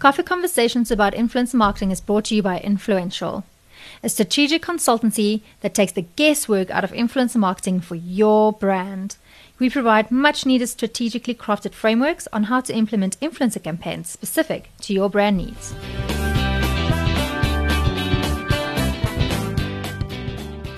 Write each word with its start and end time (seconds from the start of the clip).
Coffee 0.00 0.22
Conversations 0.22 0.90
about 0.90 1.12
Influencer 1.12 1.56
Marketing 1.56 1.90
is 1.90 2.00
brought 2.00 2.24
to 2.24 2.34
you 2.34 2.42
by 2.42 2.58
Influential, 2.60 3.44
a 4.02 4.08
strategic 4.08 4.62
consultancy 4.62 5.42
that 5.60 5.74
takes 5.74 5.92
the 5.92 6.06
guesswork 6.16 6.70
out 6.70 6.84
of 6.84 6.92
influencer 6.92 7.36
marketing 7.36 7.82
for 7.82 7.96
your 7.96 8.50
brand. 8.50 9.18
We 9.58 9.68
provide 9.68 10.10
much 10.10 10.46
needed 10.46 10.68
strategically 10.68 11.34
crafted 11.34 11.74
frameworks 11.74 12.26
on 12.32 12.44
how 12.44 12.62
to 12.62 12.74
implement 12.74 13.20
influencer 13.20 13.62
campaigns 13.62 14.08
specific 14.08 14.70
to 14.80 14.94
your 14.94 15.10
brand 15.10 15.36
needs. 15.36 15.74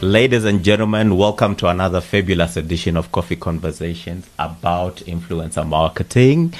Ladies 0.02 0.44
and 0.44 0.64
gentlemen, 0.64 1.16
welcome 1.16 1.54
to 1.54 1.68
another 1.68 2.00
fabulous 2.00 2.56
edition 2.56 2.96
of 2.96 3.12
Coffee 3.12 3.36
Conversations 3.36 4.28
about 4.40 4.96
influencer 4.96 5.64
marketing. 5.64 6.54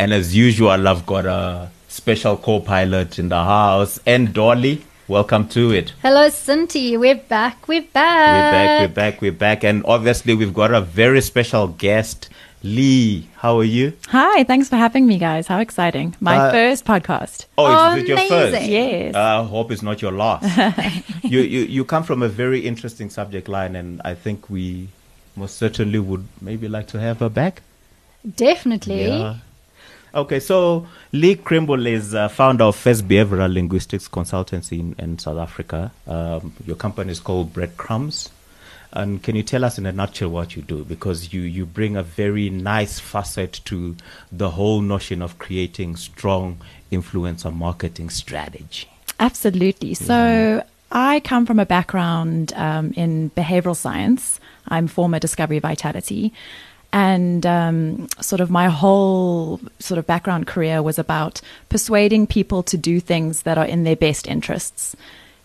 And 0.00 0.12
as 0.12 0.34
usual, 0.34 0.88
I've 0.88 1.06
got 1.06 1.24
a 1.24 1.70
special 2.02 2.36
co 2.36 2.60
pilot 2.60 3.18
in 3.18 3.28
the 3.28 3.42
house 3.44 3.98
and 4.06 4.32
Dolly. 4.32 4.84
Welcome 5.08 5.48
to 5.48 5.72
it. 5.72 5.92
Hello, 6.02 6.28
Cinti. 6.28 6.96
We're 6.98 7.16
back. 7.16 7.66
We're 7.66 7.82
back. 7.82 8.34
We're 8.34 8.52
back. 8.52 8.80
We're 8.80 8.94
back. 8.94 9.20
We're 9.22 9.32
back. 9.32 9.64
And 9.64 9.84
obviously, 9.86 10.34
we've 10.34 10.54
got 10.54 10.72
a 10.72 10.80
very 10.82 11.20
special 11.22 11.66
guest, 11.68 12.28
Lee. 12.62 13.26
How 13.36 13.58
are 13.58 13.64
you? 13.64 13.94
Hi, 14.08 14.44
thanks 14.44 14.68
for 14.68 14.76
having 14.76 15.06
me, 15.06 15.18
guys. 15.18 15.46
How 15.48 15.58
exciting. 15.60 16.14
My 16.20 16.36
Uh, 16.36 16.50
first 16.52 16.84
podcast. 16.84 17.46
Oh, 17.56 17.94
is 17.96 18.02
it 18.02 18.08
your 18.08 18.18
first? 18.18 18.54
Amazing. 18.54 18.70
Yes. 18.72 19.14
I 19.16 19.42
hope 19.42 19.72
it's 19.72 19.82
not 19.82 20.00
your 20.02 20.12
last. 20.12 20.44
you, 21.24 21.40
you 21.40 21.60
you 21.78 21.84
come 21.84 22.04
from 22.04 22.22
a 22.22 22.28
very 22.28 22.60
interesting 22.60 23.10
subject 23.10 23.48
line, 23.48 23.74
and 23.74 24.00
I 24.04 24.14
think 24.14 24.48
we 24.50 24.88
most 25.36 25.56
certainly 25.56 25.98
would 25.98 26.26
maybe 26.40 26.68
like 26.68 26.86
to 26.88 27.00
have 27.00 27.18
her 27.20 27.30
back. 27.30 27.62
Definitely. 28.36 29.06
Yeah. 29.06 29.36
Okay, 30.14 30.40
so 30.40 30.86
Lee 31.12 31.36
Krimble 31.36 31.86
is 31.86 32.14
uh, 32.14 32.28
founder 32.28 32.64
of 32.64 32.76
First 32.76 33.06
Behavioral 33.06 33.52
Linguistics 33.52 34.08
Consultancy 34.08 34.80
in, 34.80 34.94
in 34.98 35.18
South 35.18 35.38
Africa. 35.38 35.92
Um, 36.06 36.54
your 36.66 36.76
company 36.76 37.12
is 37.12 37.20
called 37.20 37.52
Breadcrumbs. 37.52 38.30
And 38.90 39.22
can 39.22 39.36
you 39.36 39.42
tell 39.42 39.64
us 39.64 39.76
in 39.76 39.84
a 39.84 39.92
nutshell 39.92 40.30
what 40.30 40.56
you 40.56 40.62
do? 40.62 40.82
Because 40.82 41.32
you, 41.32 41.42
you 41.42 41.66
bring 41.66 41.94
a 41.94 42.02
very 42.02 42.48
nice 42.48 42.98
facet 42.98 43.60
to 43.66 43.96
the 44.32 44.50
whole 44.50 44.80
notion 44.80 45.20
of 45.20 45.38
creating 45.38 45.96
strong 45.96 46.58
influencer 46.90 47.54
marketing 47.54 48.08
strategy. 48.08 48.88
Absolutely. 49.20 49.92
So 49.92 50.64
I 50.90 51.20
come 51.20 51.44
from 51.44 51.58
a 51.58 51.66
background 51.66 52.54
um, 52.56 52.92
in 52.96 53.30
behavioral 53.36 53.76
science. 53.76 54.40
I'm 54.68 54.86
former 54.86 55.18
Discovery 55.18 55.58
Vitality. 55.58 56.32
And 56.92 57.44
um, 57.44 58.08
sort 58.20 58.40
of 58.40 58.50
my 58.50 58.68
whole 58.68 59.60
sort 59.78 59.98
of 59.98 60.06
background 60.06 60.46
career 60.46 60.82
was 60.82 60.98
about 60.98 61.40
persuading 61.68 62.26
people 62.26 62.62
to 62.62 62.78
do 62.78 62.98
things 62.98 63.42
that 63.42 63.58
are 63.58 63.66
in 63.66 63.84
their 63.84 63.96
best 63.96 64.26
interests. 64.26 64.96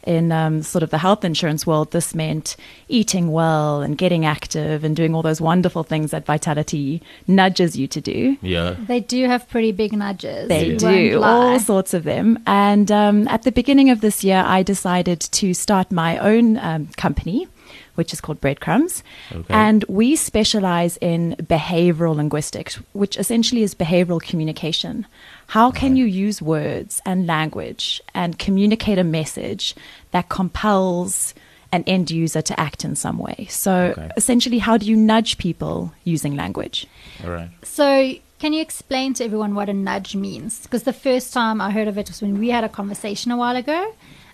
In 0.06 0.34
um, 0.34 0.64
sort 0.64 0.84
of 0.84 0.90
the 0.90 0.98
health 0.98 1.24
insurance 1.24 1.66
world, 1.66 1.92
this 1.92 2.14
meant 2.14 2.58
eating 2.90 3.32
well 3.32 3.82
and 3.82 3.98
getting 3.98 4.26
active 4.26 4.84
and 4.84 4.98
doing 4.98 5.16
all 5.16 5.22
those 5.22 5.40
wonderful 5.40 5.84
things 5.84 6.12
that 6.12 6.26
Vitality 6.26 7.02
nudges 7.26 7.78
you 7.78 7.88
to 7.88 8.02
do. 8.02 8.38
Yeah. 8.42 8.76
They 8.78 9.00
do 9.00 9.26
have 9.28 9.48
pretty 9.48 9.72
big 9.72 9.94
nudges. 9.94 10.50
They 10.50 10.72
you 10.72 10.78
do, 10.78 11.20
won't 11.20 11.24
all 11.24 11.60
sorts 11.60 11.94
of 11.94 12.04
them. 12.04 12.38
And 12.46 12.92
um, 12.92 13.30
at 13.30 13.44
the 13.44 13.52
beginning 13.54 13.92
of 13.92 14.02
this 14.02 14.26
year, 14.26 14.44
I 14.46 14.62
decided 14.62 15.22
to 15.22 15.54
start 15.54 15.90
my 15.90 16.18
own 16.18 16.58
um, 16.58 16.88
company, 16.98 17.48
which 17.96 18.14
is 18.14 18.20
called 18.22 18.42
Breadcrumbs. 18.42 19.04
Okay. 19.32 19.54
And 19.54 19.84
we 19.88 20.16
specialize 20.16 20.98
in 20.98 21.36
behavioral 21.40 22.16
linguistics, 22.16 22.76
which 22.94 23.18
essentially 23.18 23.64
is 23.64 23.76
behavioral 23.76 24.22
communication. 24.22 25.06
How 25.48 25.72
can 25.72 25.96
you 25.96 26.06
use 26.06 26.42
words 26.42 27.02
and 27.06 27.28
language 27.28 28.02
and 28.14 28.40
communicate 28.40 28.98
a 28.98 29.04
message 29.04 29.76
that 30.12 30.30
compels 30.30 31.34
an 31.72 31.84
end 31.88 32.12
user 32.12 32.42
to 32.42 32.60
act 32.60 32.84
in 32.86 32.96
some 32.96 33.18
way? 33.18 33.48
So 33.50 33.74
Okay. 33.98 34.10
essentially, 34.18 34.60
how 34.60 34.78
do 34.78 34.86
you 34.86 34.96
nudge 34.96 35.38
people 35.38 35.92
using 36.04 36.36
language? 36.36 36.88
All 37.24 37.32
right. 37.32 37.50
So, 37.64 38.16
can 38.40 38.52
you 38.54 38.62
explain 38.62 39.14
to 39.16 39.24
everyone 39.24 39.56
what 39.56 39.70
a 39.70 39.74
nudge 39.74 40.16
means? 40.16 40.62
Because 40.64 40.84
the 40.84 40.92
first 40.94 41.32
time 41.34 41.62
I 41.62 41.72
heard 41.72 41.88
of 41.88 41.98
it 41.98 42.10
was 42.10 42.22
when 42.22 42.40
we 42.40 42.50
had 42.50 42.64
a 42.64 42.70
conversation 42.70 43.32
a 43.32 43.38
while 43.38 43.56
ago. 43.56 43.94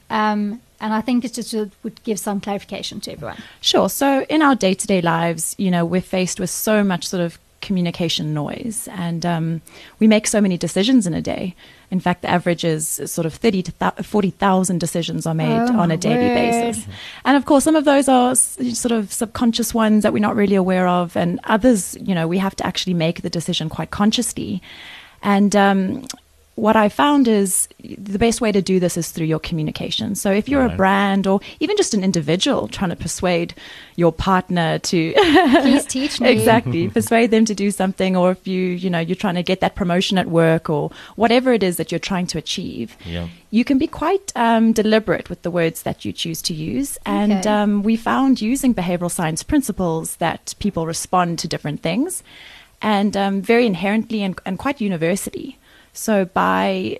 Um, 0.09 0.61
and 0.81 0.93
I 0.93 1.01
think 1.01 1.25
it 1.25 1.33
just 1.33 1.53
would- 1.53 2.03
give 2.03 2.19
some 2.19 2.39
clarification 2.39 2.99
to 3.01 3.11
everyone. 3.11 3.37
Sure. 3.61 3.89
So 3.89 4.23
in 4.29 4.41
our 4.41 4.55
day 4.55 4.73
to 4.73 4.87
day 4.87 5.01
lives, 5.01 5.55
you 5.57 5.69
know, 5.71 5.83
we're 5.85 6.01
faced 6.01 6.39
with 6.39 6.49
so 6.49 6.83
much 6.83 7.07
sort 7.07 7.21
of 7.21 7.37
communication 7.61 8.33
noise 8.33 8.87
and 8.93 9.25
um, 9.25 9.61
we 9.99 10.07
make 10.07 10.25
so 10.25 10.39
many 10.39 10.57
decisions 10.57 11.05
in 11.05 11.13
a 11.13 11.21
day. 11.21 11.53
In 11.91 11.99
fact, 11.99 12.21
the 12.21 12.29
average 12.29 12.63
is 12.63 13.01
sort 13.05 13.25
of 13.25 13.33
30 13.33 13.63
to 13.63 13.73
thou- 13.79 13.91
40,000 14.01 14.79
decisions 14.79 15.25
are 15.27 15.33
made 15.33 15.67
Oh, 15.69 15.77
on 15.79 15.91
a 15.91 15.97
daily 15.97 16.27
word. 16.29 16.35
basis. 16.35 16.85
And 17.25 17.35
of 17.35 17.43
course, 17.43 17.65
some 17.65 17.75
of 17.75 17.83
those 17.83 18.07
are 18.07 18.33
sort 18.35 18.93
of 18.93 19.11
subconscious 19.11 19.73
ones 19.73 20.03
that 20.03 20.13
we're 20.13 20.19
not 20.19 20.37
really 20.37 20.55
aware 20.55 20.87
of. 20.87 21.17
And 21.17 21.39
others, 21.43 21.97
you 21.99 22.15
know, 22.15 22.25
we 22.27 22.37
have 22.37 22.55
to 22.57 22.65
actually 22.65 22.93
make 22.93 23.21
the 23.23 23.29
decision 23.29 23.67
quite 23.67 23.91
consciously. 23.91 24.61
And 25.21 25.53
um, 25.55 26.05
what 26.65 26.75
I 26.75 26.89
found 26.89 27.27
is 27.27 27.67
the 28.13 28.19
best 28.19 28.41
way 28.41 28.51
to 28.51 28.61
do 28.61 28.79
this 28.79 28.97
is 28.97 29.11
through 29.13 29.27
your 29.33 29.39
communication. 29.39 30.15
So 30.15 30.29
if 30.31 30.49
you're 30.49 30.65
a 30.65 30.75
brand 30.75 31.25
or 31.25 31.39
even 31.59 31.77
just 31.77 31.93
an 31.93 32.03
individual 32.03 32.67
trying 32.67 32.89
to 32.89 32.95
persuade 32.97 33.53
your 33.95 34.11
partner 34.11 34.79
to 34.79 35.13
Please 35.61 35.85
teach 35.97 36.19
me. 36.19 36.29
exactly 36.29 36.89
persuade 36.99 37.31
them 37.31 37.45
to 37.45 37.55
do 37.55 37.71
something 37.71 38.15
or 38.15 38.31
if 38.31 38.41
you 38.47 38.61
you 38.83 38.89
know 38.89 38.99
you're 38.99 39.15
trying 39.25 39.35
to 39.35 39.43
get 39.51 39.59
that 39.61 39.75
promotion 39.75 40.17
at 40.17 40.27
work 40.27 40.69
or 40.69 40.91
whatever 41.15 41.53
it 41.53 41.63
is 41.63 41.77
that 41.77 41.91
you're 41.91 41.99
trying 42.11 42.27
to 42.27 42.37
achieve 42.37 42.95
Yeah. 43.05 43.27
you 43.51 43.63
can 43.69 43.77
be 43.77 43.87
quite 43.87 44.27
um, 44.35 44.73
deliberate 44.73 45.29
with 45.29 45.41
the 45.43 45.51
words 45.51 45.83
that 45.83 46.03
you 46.05 46.11
choose 46.13 46.41
to 46.49 46.53
use 46.53 46.97
and 47.05 47.31
Okay. 47.33 47.49
um, 47.49 47.83
we 47.83 47.95
found 47.95 48.41
using 48.41 48.73
behavioral 48.73 49.11
science 49.19 49.43
principles 49.43 50.15
that 50.17 50.55
people 50.59 50.85
respond 50.85 51.39
to 51.39 51.47
different 51.47 51.81
things 51.81 52.23
and 52.81 53.15
um, 53.17 53.41
very 53.41 53.65
inherently 53.65 54.23
and, 54.23 54.33
and 54.45 54.57
quite 54.65 54.79
universally 54.81 55.57
so 55.99 56.25
by 56.25 56.97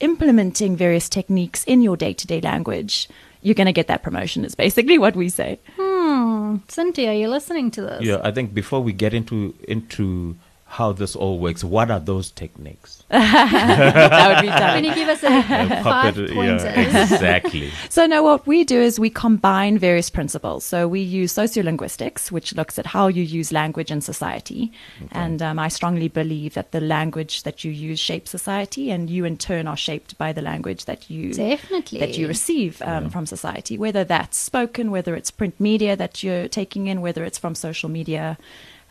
implementing 0.00 0.76
various 0.76 1.08
techniques 1.08 1.64
in 1.64 1.80
your 1.82 1.96
day-to-day 1.96 2.40
language 2.42 3.08
you're 3.42 3.54
going 3.54 3.66
to 3.74 3.78
get 3.80 3.86
that 3.92 4.02
promotion 4.02 4.44
is 4.44 4.54
basically 4.54 4.98
what 4.98 5.14
we 5.16 5.28
say 5.28 5.58
Hmm. 5.76 6.56
Cynthia, 6.68 7.10
are 7.10 7.14
you 7.22 7.28
listening 7.28 7.70
to 7.72 7.80
this? 7.82 8.02
Yeah, 8.02 8.20
I 8.22 8.30
think 8.30 8.54
before 8.54 8.80
we 8.82 8.92
get 8.92 9.12
into 9.12 9.54
into 9.68 10.36
how 10.68 10.90
this 10.92 11.14
all 11.14 11.38
works, 11.38 11.62
what 11.62 11.90
are 11.92 12.00
those 12.00 12.30
techniques? 12.32 13.04
that 13.10 14.34
would 14.34 14.40
be 14.42 14.48
done 14.48 14.82
Can 14.82 14.84
you 14.84 14.94
give 14.94 15.08
us 15.08 15.22
a 15.22 15.42
five 15.82 16.14
Puppet- 16.14 16.32
pointers? 16.32 16.64
yeah, 16.64 17.02
exactly. 17.02 17.70
So, 17.88 18.04
now 18.06 18.24
what 18.24 18.46
we 18.48 18.64
do 18.64 18.80
is 18.80 18.98
we 18.98 19.08
combine 19.08 19.78
various 19.78 20.10
principles. 20.10 20.64
So, 20.64 20.88
we 20.88 21.00
use 21.00 21.32
sociolinguistics, 21.32 22.32
which 22.32 22.54
looks 22.56 22.78
at 22.80 22.86
how 22.86 23.06
you 23.06 23.22
use 23.22 23.52
language 23.52 23.92
in 23.92 24.00
society. 24.00 24.72
And 25.12 25.40
um, 25.40 25.58
I 25.60 25.68
strongly 25.68 26.08
believe 26.08 26.54
that 26.54 26.72
the 26.72 26.80
language 26.80 27.44
that 27.44 27.62
you 27.64 27.70
use 27.70 28.00
shapes 28.00 28.30
society, 28.30 28.90
and 28.90 29.08
you 29.08 29.24
in 29.24 29.36
turn 29.38 29.68
are 29.68 29.76
shaped 29.76 30.18
by 30.18 30.32
the 30.32 30.42
language 30.42 30.86
that 30.86 31.08
you 31.08 31.32
Definitely. 31.32 32.00
that 32.00 32.18
you 32.18 32.26
receive 32.26 32.82
um, 32.82 33.08
from 33.08 33.24
society, 33.24 33.78
whether 33.78 34.02
that's 34.02 34.36
spoken, 34.36 34.90
whether 34.90 35.14
it's 35.14 35.30
print 35.30 35.60
media 35.60 35.94
that 35.96 36.24
you're 36.24 36.48
taking 36.48 36.88
in, 36.88 37.00
whether 37.02 37.24
it's 37.24 37.38
from 37.38 37.54
social 37.54 37.88
media. 37.88 38.36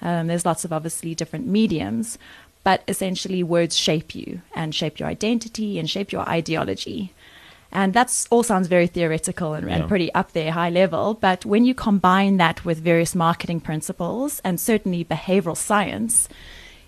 Um, 0.07 0.27
there's 0.27 0.45
lots 0.45 0.63
of 0.66 0.71
obviously 0.77 1.16
different 1.16 1.45
mediums, 1.47 2.07
but 2.63 2.79
essentially 2.88 3.41
words 3.43 3.75
shape 3.88 4.09
you 4.19 4.41
and 4.59 4.73
shape 4.73 4.95
your 4.99 5.09
identity 5.09 5.79
and 5.79 5.89
shape 5.89 6.09
your 6.16 6.25
ideology. 6.39 6.99
And 7.71 7.93
that's 7.93 8.27
all 8.31 8.43
sounds 8.43 8.67
very 8.67 8.88
theoretical 8.88 9.53
and, 9.57 9.67
Yeah. 9.67 9.75
and 9.75 9.88
pretty 9.88 10.09
up 10.13 10.29
there, 10.38 10.51
high 10.51 10.69
level. 10.81 11.05
But 11.27 11.39
when 11.45 11.66
you 11.66 11.73
combine 11.73 12.38
that 12.38 12.57
with 12.67 12.77
various 12.91 13.13
marketing 13.16 13.59
principles 13.61 14.41
and 14.45 14.59
certainly 14.59 15.03
behavioral 15.03 15.57
science, 15.57 16.29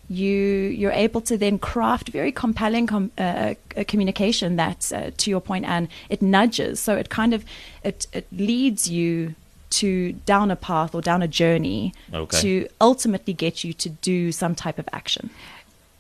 you 0.10 0.36
you're 0.80 1.00
able 1.06 1.22
to 1.30 1.36
then 1.38 1.60
craft 1.60 2.08
very 2.10 2.32
compelling 2.32 2.88
com- 2.88 3.12
uh, 3.18 3.56
uh, 3.76 3.84
communication 3.92 4.56
that, 4.56 4.80
uh, 4.96 5.12
to 5.22 5.30
your 5.30 5.42
point, 5.42 5.66
and 5.66 5.90
it 6.10 6.22
nudges. 6.22 6.80
So 6.80 6.92
it 6.96 7.10
kind 7.10 7.34
of 7.34 7.42
it 7.84 8.08
it 8.14 8.26
leads 8.32 8.82
you 8.98 9.36
to 9.70 10.14
down 10.26 10.50
a 10.52 10.56
path 10.56 10.96
or 10.96 11.02
down 11.02 11.22
a 11.22 11.28
journey 11.28 11.94
Okay. 12.14 12.42
to 12.42 12.68
ultimately 12.80 13.34
get 13.34 13.64
you 13.64 13.74
to 13.74 13.90
do 13.90 14.32
some 14.32 14.56
type 14.56 14.80
of 14.80 14.88
action. 14.94 15.30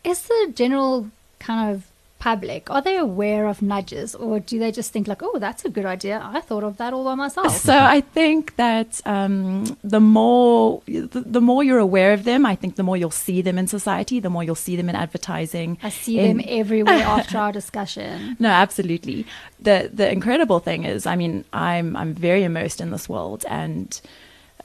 Is 0.03 0.21
the 0.23 0.51
general 0.55 1.09
kind 1.39 1.73
of 1.75 1.85
public 2.19 2.69
are 2.71 2.81
they 2.81 2.97
aware 2.97 3.45
of 3.47 3.61
nudges, 3.61 4.15
or 4.15 4.39
do 4.39 4.57
they 4.59 4.71
just 4.71 4.91
think 4.91 5.07
like, 5.07 5.21
"Oh, 5.21 5.37
that's 5.39 5.63
a 5.65 5.69
good 5.69 5.85
idea. 5.85 6.19
I 6.23 6.41
thought 6.41 6.63
of 6.63 6.77
that 6.77 6.91
all 6.93 7.03
by 7.03 7.15
myself." 7.15 7.55
So 7.57 7.77
I 7.77 8.01
think 8.01 8.55
that 8.55 9.01
um, 9.05 9.77
the 9.83 9.99
more 9.99 10.81
the, 10.87 11.23
the 11.25 11.41
more 11.41 11.63
you're 11.63 11.77
aware 11.79 12.13
of 12.13 12.23
them, 12.23 12.45
I 12.45 12.55
think 12.55 12.75
the 12.75 12.83
more 12.83 12.97
you'll 12.97 13.11
see 13.11 13.41
them 13.41 13.57
in 13.57 13.67
society, 13.67 14.19
the 14.19 14.29
more 14.29 14.43
you'll 14.43 14.55
see 14.55 14.75
them 14.75 14.89
in 14.89 14.95
advertising. 14.95 15.77
I 15.83 15.89
see 15.89 16.19
in- 16.19 16.37
them 16.37 16.45
everywhere 16.49 16.95
after 17.17 17.37
our 17.37 17.51
discussion. 17.51 18.35
No, 18.39 18.49
absolutely. 18.49 19.25
The 19.59 19.89
the 19.93 20.11
incredible 20.11 20.59
thing 20.59 20.85
is, 20.85 21.05
I 21.05 21.15
mean, 21.15 21.45
I'm 21.53 21.95
I'm 21.95 22.13
very 22.13 22.43
immersed 22.43 22.81
in 22.81 22.89
this 22.91 23.07
world 23.07 23.45
and 23.47 23.99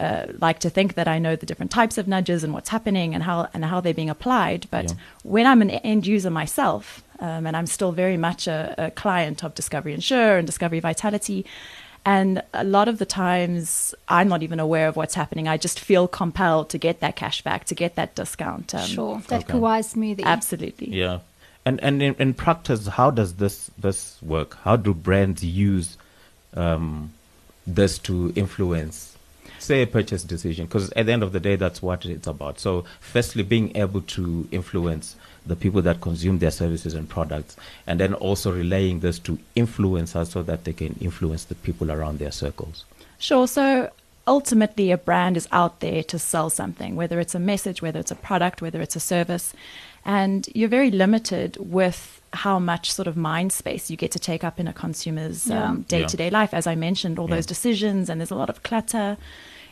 uh, 0.00 0.26
like 0.40 0.58
to 0.60 0.70
think 0.70 0.94
that 0.94 1.06
I 1.06 1.18
know 1.18 1.36
the 1.36 1.46
different 1.46 1.70
types 1.70 1.98
of 1.98 2.08
nudges 2.08 2.42
and 2.42 2.52
what's 2.54 2.70
happening 2.70 3.14
and 3.14 3.22
how 3.22 3.48
and 3.54 3.64
how 3.64 3.80
they're 3.80 3.92
being 3.94 4.10
applied. 4.10 4.66
But 4.70 4.84
Yeah. 4.90 4.96
when 5.22 5.46
I'm 5.46 5.60
an 5.62 5.70
end 5.70 6.06
user 6.06 6.30
myself, 6.30 7.04
um, 7.22 7.46
and 7.46 7.56
I'm 7.56 7.66
still 7.66 7.92
very 7.92 8.16
much 8.16 8.48
a, 8.48 8.74
a 8.76 8.90
client 8.90 9.44
of 9.44 9.54
Discovery 9.54 9.94
Insure 9.94 10.38
and 10.38 10.46
Discovery 10.46 10.80
Vitality. 10.80 11.46
And 12.04 12.42
a 12.52 12.64
lot 12.64 12.88
of 12.88 12.98
the 12.98 13.06
times, 13.06 13.94
I'm 14.08 14.26
not 14.26 14.42
even 14.42 14.58
aware 14.58 14.88
of 14.88 14.96
what's 14.96 15.14
happening. 15.14 15.46
I 15.46 15.56
just 15.56 15.78
feel 15.78 16.08
compelled 16.08 16.68
to 16.70 16.78
get 16.78 16.98
that 16.98 17.14
cash 17.14 17.40
back, 17.42 17.64
to 17.66 17.76
get 17.76 17.94
that 17.94 18.16
discount. 18.16 18.74
Um, 18.74 18.86
sure, 18.86 19.22
that 19.28 19.42
Okay. 19.42 19.52
Kauai 19.52 19.82
smoothie. 19.82 20.24
Absolutely. 20.24 20.88
Yeah. 20.88 21.20
And 21.64 21.80
and 21.80 22.02
in, 22.02 22.16
in 22.18 22.34
practice, 22.34 22.88
how 22.88 23.12
does 23.12 23.34
this 23.34 23.70
this 23.78 24.20
work? 24.20 24.56
How 24.64 24.74
do 24.74 24.92
brands 24.92 25.44
use 25.44 25.96
um, 26.54 27.12
this 27.64 27.98
to 28.00 28.32
influence, 28.34 29.16
say, 29.60 29.82
a 29.82 29.86
purchase 29.86 30.24
decision? 30.24 30.66
Because 30.66 30.90
at 30.94 31.06
the 31.06 31.12
end 31.12 31.22
of 31.22 31.30
the 31.30 31.38
day, 31.38 31.54
that's 31.54 31.80
what 31.80 32.04
it's 32.04 32.26
about. 32.26 32.58
So, 32.58 32.84
firstly, 32.98 33.44
being 33.44 33.76
able 33.76 34.00
to 34.00 34.48
influence 34.50 35.14
the 35.46 35.56
people 35.56 35.82
that 35.82 36.00
consume 36.00 36.38
their 36.38 36.50
services 36.50 36.94
and 36.94 37.08
products, 37.08 37.56
and 37.86 37.98
then 37.98 38.14
also 38.14 38.52
relaying 38.52 39.00
this 39.00 39.18
to 39.20 39.38
influencers 39.56 40.28
so 40.28 40.42
that 40.42 40.64
they 40.64 40.72
can 40.72 40.96
influence 41.00 41.44
the 41.44 41.54
people 41.56 41.90
around 41.90 42.18
their 42.18 42.30
circles. 42.30 42.84
Sure. 43.18 43.46
So 43.48 43.90
ultimately, 44.26 44.90
a 44.92 44.98
brand 44.98 45.36
is 45.36 45.48
out 45.52 45.80
there 45.80 46.02
to 46.04 46.18
sell 46.18 46.48
something, 46.50 46.94
whether 46.96 47.18
it's 47.20 47.34
a 47.34 47.40
message, 47.40 47.82
whether 47.82 47.98
it's 48.00 48.10
a 48.10 48.16
product, 48.16 48.62
whether 48.62 48.80
it's 48.80 48.96
a 48.96 49.00
service. 49.00 49.52
And 50.04 50.48
you're 50.54 50.68
very 50.68 50.90
limited 50.90 51.56
with 51.58 52.20
how 52.32 52.58
much 52.58 52.92
sort 52.92 53.06
of 53.06 53.16
mind 53.16 53.52
space 53.52 53.90
you 53.90 53.96
get 53.96 54.10
to 54.12 54.18
take 54.18 54.42
up 54.42 54.58
in 54.58 54.66
a 54.66 54.72
consumer's 54.72 55.50
um, 55.50 55.82
day-to-day 55.82 56.30
life. 56.30 56.54
As 56.54 56.66
I 56.66 56.74
mentioned, 56.74 57.18
all 57.18 57.28
Yeah. 57.28 57.36
those 57.36 57.46
decisions, 57.46 58.08
and 58.08 58.20
there's 58.20 58.30
a 58.30 58.36
lot 58.36 58.48
of 58.48 58.62
clutter. 58.62 59.16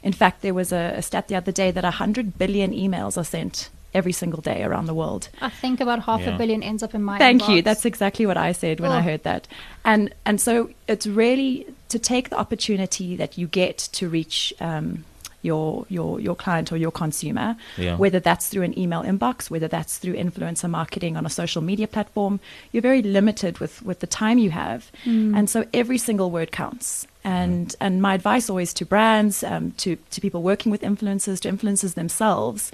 In 0.03 0.13
fact, 0.13 0.43
there 0.43 0.55
was 0.55 0.73
a, 0.73 0.95
a 0.97 1.03
stat 1.03 1.29
the 1.29 1.37
other 1.37 1.53
day 1.53 1.71
that 1.71 1.85
100 1.85 2.39
billion 2.39 2.73
emails 2.73 3.17
are 3.17 3.25
sent 3.25 3.71
every 3.93 4.13
single 4.13 4.41
day 4.41 4.63
around 4.63 4.87
the 4.87 4.95
world. 4.95 5.29
I 5.41 5.49
think 5.49 5.81
about 5.81 6.03
half 6.05 6.21
Yeah. 6.21 6.35
a 6.35 6.39
billion 6.39 6.63
ends 6.63 6.83
up 6.83 6.95
in 6.95 7.03
my 7.03 7.19
Thank 7.19 7.49
you. 7.49 7.63
That's 7.63 7.85
exactly 7.85 8.27
what 8.27 8.37
I 8.37 8.53
said 8.53 8.81
when 8.81 8.93
I 8.93 8.99
Oh. 8.99 9.03
heard 9.03 9.23
that. 9.25 9.49
And 9.85 10.13
and 10.25 10.41
so 10.41 10.71
it's 10.87 11.07
really 11.07 11.67
to 11.89 11.99
take 11.99 12.29
the 12.31 12.39
opportunity 12.39 13.17
that 13.17 13.37
you 13.39 13.47
get 13.49 13.79
to 13.93 14.09
reach 14.09 14.55
um, 14.61 15.05
your 15.43 15.87
your 15.89 16.21
your 16.21 16.37
client 16.37 16.71
or 16.71 16.77
your 16.77 16.93
consumer, 16.93 17.57
Yeah. 17.79 17.97
whether 17.97 18.21
that's 18.21 18.49
through 18.49 18.63
an 18.65 18.79
email 18.79 19.03
inbox, 19.03 19.51
whether 19.51 19.69
that's 19.69 19.97
through 19.99 20.15
influencer 20.15 20.69
marketing 20.69 21.17
on 21.17 21.25
a 21.25 21.31
social 21.31 21.63
media 21.63 21.87
platform. 21.89 22.41
You're 22.73 22.83
very 22.83 23.03
limited 23.03 23.59
with 23.59 23.83
with 23.83 24.01
the 24.01 24.07
time 24.07 24.39
you 24.39 24.51
have, 24.51 24.93
and 25.07 25.49
so 25.49 25.65
every 25.73 25.99
single 25.99 26.31
word 26.31 26.53
counts. 26.53 27.07
And 27.25 27.75
and 27.81 28.01
my 28.03 28.15
advice 28.15 28.49
always 28.51 28.73
to 28.75 28.85
brands, 28.85 29.43
um, 29.43 29.73
to 29.79 29.97
to 30.11 30.21
people 30.21 30.43
working 30.43 30.71
with 30.73 30.83
influencers, 30.83 31.41
to 31.41 31.49
influencers 31.51 31.95
themselves, 31.95 32.71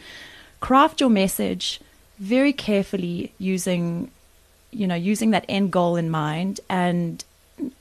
craft 0.67 1.01
your 1.01 1.11
message 1.11 1.81
very 2.19 2.53
carefully 2.53 3.33
using 3.39 4.11
you 4.81 4.87
know 4.91 4.97
using 5.13 5.31
that 5.31 5.45
end 5.49 5.71
goal 5.71 5.95
in 6.03 6.09
mind 6.11 6.55
and 6.69 7.25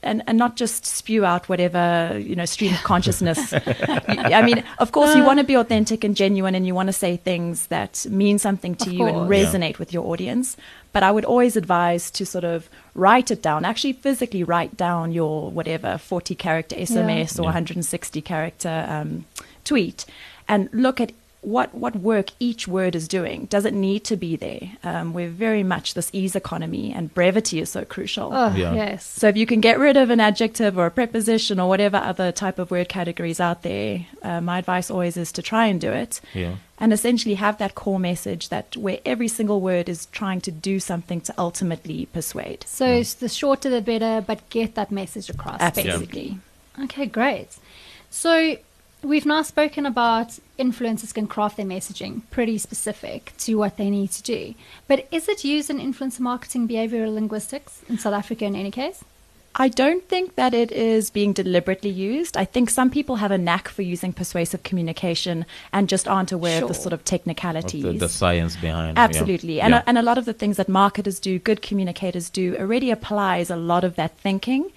and, 0.02 0.22
and 0.26 0.38
not 0.38 0.56
just 0.56 0.86
spew 0.86 1.24
out 1.30 1.48
whatever 1.50 1.84
you 2.28 2.34
know 2.38 2.46
stream 2.46 2.72
of 2.72 2.82
consciousness 2.92 3.40
i 4.38 4.42
mean 4.48 4.62
of 4.78 4.92
course 4.92 5.14
you 5.16 5.22
want 5.24 5.38
to 5.38 5.44
be 5.44 5.56
authentic 5.62 6.04
and 6.04 6.14
genuine 6.16 6.54
and 6.54 6.64
you 6.66 6.74
want 6.74 6.86
to 6.86 6.92
say 7.04 7.16
things 7.16 7.66
that 7.66 8.06
mean 8.22 8.38
something 8.38 8.74
to 8.76 8.88
Of 8.88 8.94
you 8.96 9.04
and 9.06 9.16
course. 9.16 9.30
Yeah. 9.30 9.44
resonate 9.44 9.78
with 9.80 9.92
your 9.92 10.04
audience 10.12 10.56
but 10.94 11.02
i 11.02 11.10
would 11.10 11.24
always 11.32 11.56
advise 11.56 12.04
to 12.12 12.24
sort 12.24 12.44
of 12.44 12.68
write 12.94 13.30
it 13.30 13.42
down 13.42 13.64
actually 13.64 13.94
physically 13.94 14.44
write 14.44 14.76
down 14.76 15.12
your 15.12 15.50
whatever 15.50 15.98
40 15.98 16.34
character 16.36 16.76
sms 16.76 17.38
or 17.38 17.42
Yeah. 17.42 17.46
160 17.48 18.22
character 18.22 18.86
um, 18.88 19.24
tweet 19.64 20.06
and 20.48 20.68
look 20.72 21.00
at 21.00 21.12
what 21.46 21.72
what 21.74 21.94
work 21.94 22.30
each 22.40 22.66
word 22.66 22.96
is 22.96 23.06
doing. 23.06 23.46
Does 23.46 23.64
it 23.64 23.72
need 23.72 24.02
to 24.04 24.16
be 24.16 24.34
there? 24.34 24.72
Um, 24.82 25.12
we're 25.14 25.28
very 25.28 25.62
much 25.62 25.94
this 25.94 26.10
ease 26.12 26.34
economy, 26.34 26.92
and 26.92 27.14
brevity 27.14 27.60
is 27.60 27.70
so 27.70 27.84
crucial. 27.84 28.30
Oh, 28.34 28.52
Yeah. 28.56 28.74
yes. 28.74 29.06
So 29.06 29.28
if 29.28 29.36
you 29.36 29.46
can 29.46 29.60
get 29.60 29.78
rid 29.78 29.96
of 29.96 30.10
an 30.10 30.18
adjective 30.18 30.76
or 30.76 30.86
a 30.86 30.90
preposition 30.90 31.60
or 31.60 31.68
whatever 31.68 31.98
other 31.98 32.32
type 32.32 32.58
of 32.58 32.72
word 32.72 32.88
categories 32.88 33.38
out 33.38 33.62
there, 33.62 34.06
uh, 34.24 34.40
my 34.40 34.58
advice 34.58 34.90
always 34.90 35.16
is 35.16 35.30
to 35.32 35.42
try 35.42 35.66
and 35.66 35.80
do 35.80 35.92
it. 35.92 36.20
Yeah. 36.34 36.56
And 36.80 36.92
essentially 36.92 37.36
have 37.36 37.58
that 37.58 37.76
core 37.76 38.00
message 38.00 38.48
that 38.48 38.76
where 38.76 38.98
every 39.06 39.28
single 39.28 39.60
word 39.60 39.88
is 39.88 40.06
trying 40.06 40.40
to 40.42 40.50
do 40.50 40.80
something 40.80 41.20
to 41.22 41.34
ultimately 41.38 42.06
persuade. 42.06 42.64
So 42.66 42.86
it's 42.86 43.14
the 43.14 43.28
shorter 43.28 43.70
the 43.70 43.80
better, 43.80 44.20
but 44.20 44.50
get 44.50 44.74
that 44.74 44.90
message 44.90 45.30
across. 45.30 45.60
Absolutely. 45.60 46.00
Basically. 46.00 46.38
Okay, 46.84 47.06
great. 47.06 47.50
So 48.10 48.56
we've 49.02 49.24
now 49.26 49.42
spoken 49.42 49.86
about 49.86 50.38
influencers 50.58 51.12
can 51.14 51.26
craft 51.26 51.56
their 51.56 51.66
messaging 51.66 52.22
pretty 52.30 52.58
specific 52.58 53.32
to 53.38 53.54
what 53.56 53.76
they 53.76 53.90
need 53.90 54.10
to 54.12 54.22
do. 54.22 54.54
But 54.88 55.06
is 55.10 55.28
it 55.28 55.44
used 55.44 55.70
in 55.70 55.78
influencer 55.78 56.20
marketing 56.20 56.66
behavioral 56.68 57.14
linguistics 57.14 57.82
in 57.88 57.98
South 57.98 58.14
Africa 58.14 58.44
in 58.44 58.56
any 58.56 58.70
case? 58.70 59.04
I 59.58 59.68
don't 59.68 60.06
think 60.06 60.34
that 60.34 60.52
it 60.52 60.70
is 60.70 61.08
being 61.08 61.32
deliberately 61.32 61.88
used. 61.88 62.36
I 62.36 62.44
think 62.44 62.68
some 62.68 62.90
people 62.90 63.16
have 63.16 63.30
a 63.30 63.38
knack 63.38 63.68
for 63.68 63.80
using 63.80 64.12
persuasive 64.12 64.62
communication 64.64 65.46
and 65.72 65.88
just 65.88 66.06
aren't 66.06 66.30
aware 66.30 66.60
of 66.62 66.68
the 66.68 66.74
sort 66.74 66.92
of 66.92 67.00
Of 67.00 67.04
technicalities. 67.06 67.82
the, 67.82 67.92
the 67.92 68.08
science 68.10 68.54
behind. 68.56 68.98
yeah. 68.98 69.04
Absolutely. 69.04 69.62
And, 69.62 69.72
Yeah. 69.72 69.82
and 69.86 69.96
a 69.96 70.02
lot 70.02 70.18
of 70.18 70.26
the 70.26 70.34
things 70.34 70.58
that 70.58 70.68
marketers 70.68 71.18
do, 71.18 71.38
good 71.38 71.62
communicators 71.62 72.28
do, 72.28 72.54
already 72.58 72.90
applies 72.90 73.48
a 73.48 73.56
lot 73.56 73.82
of 73.82 73.96
that 73.96 74.18
thinking. 74.18 74.70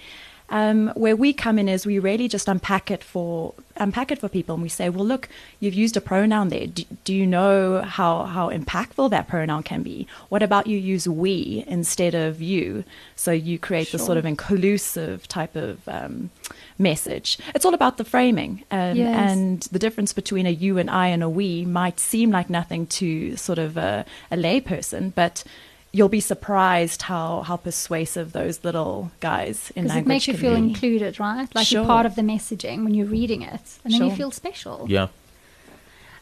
Um, 0.52 0.88
where 0.96 1.16
we 1.16 1.32
come 1.34 1.60
in 1.60 1.70
is 1.70 1.86
we 1.86 2.00
really 2.00 2.28
just 2.28 2.48
unpack 2.48 2.90
it 2.90 3.04
for 3.04 3.54
unpack 3.78 4.12
it 4.12 4.20
for 4.20 4.28
people, 4.28 4.56
and 4.56 4.64
we 4.64 4.70
say, 4.70 4.90
well, 4.90 5.06
look, 5.06 5.30
you've 5.60 5.74
used 5.76 5.96
a 5.96 6.02
pronoun 6.02 6.50
there. 6.50 6.68
Do, 6.68 6.84
do 7.04 7.14
you 7.14 7.26
know 7.28 7.82
how 7.84 8.24
how 8.24 8.50
impactful 8.50 9.12
that 9.12 9.28
pronoun 9.28 9.64
can 9.64 9.84
be? 9.84 10.08
What 10.30 10.42
about 10.44 10.66
you 10.68 10.78
use 10.78 11.08
we 11.08 11.64
instead 11.68 12.16
of 12.16 12.42
you? 12.42 12.84
So 13.16 13.32
you 13.32 13.60
create 13.60 13.92
the 13.92 13.98
Sure. 14.00 14.06
sort 14.08 14.18
of 14.18 14.26
inclusive 14.26 15.28
type 15.28 15.56
of 15.56 15.88
um, 15.88 16.30
message. 16.78 17.38
It's 17.54 17.66
all 17.66 17.74
about 17.76 17.98
the 17.98 18.04
framing, 18.06 18.64
um, 18.72 18.96
Yes. 18.98 19.32
and 19.32 19.62
the 19.72 19.80
difference 19.80 20.14
between 20.14 20.46
a 20.48 20.52
you 20.52 20.78
and 20.78 20.90
I 20.90 21.08
and 21.08 21.22
a 21.24 21.30
we 21.30 21.64
might 21.66 22.00
seem 22.00 22.32
like 22.32 22.50
nothing 22.50 22.88
to 22.88 23.36
sort 23.38 23.60
of 23.60 23.78
a, 23.78 24.06
a 24.32 24.36
layperson, 24.36 25.14
but 25.14 25.44
you'll 25.92 26.10
be 26.10 26.20
surprised 26.20 27.04
how, 27.04 27.42
how 27.42 27.58
persuasive 27.58 28.32
those 28.32 28.64
little 28.64 29.12
guys 29.20 29.72
in 29.76 29.84
Because 29.84 29.96
language 29.96 30.06
it 30.06 30.08
makes 30.08 30.28
you 30.28 30.34
can 30.34 30.42
feel 30.42 30.52
be. 30.54 30.58
included, 30.60 31.20
right? 31.20 31.54
Like 31.56 31.72
you're 31.72 31.86
part 31.86 32.06
of 32.06 32.16
the 32.16 32.22
messaging 32.22 32.84
when 32.84 32.94
you're 32.94 33.08
reading 33.08 33.42
it, 33.42 33.62
and 33.84 33.94
then 33.94 34.04
you 34.06 34.16
feel 34.16 34.32
special. 34.32 34.86
Yeah. 34.88 35.08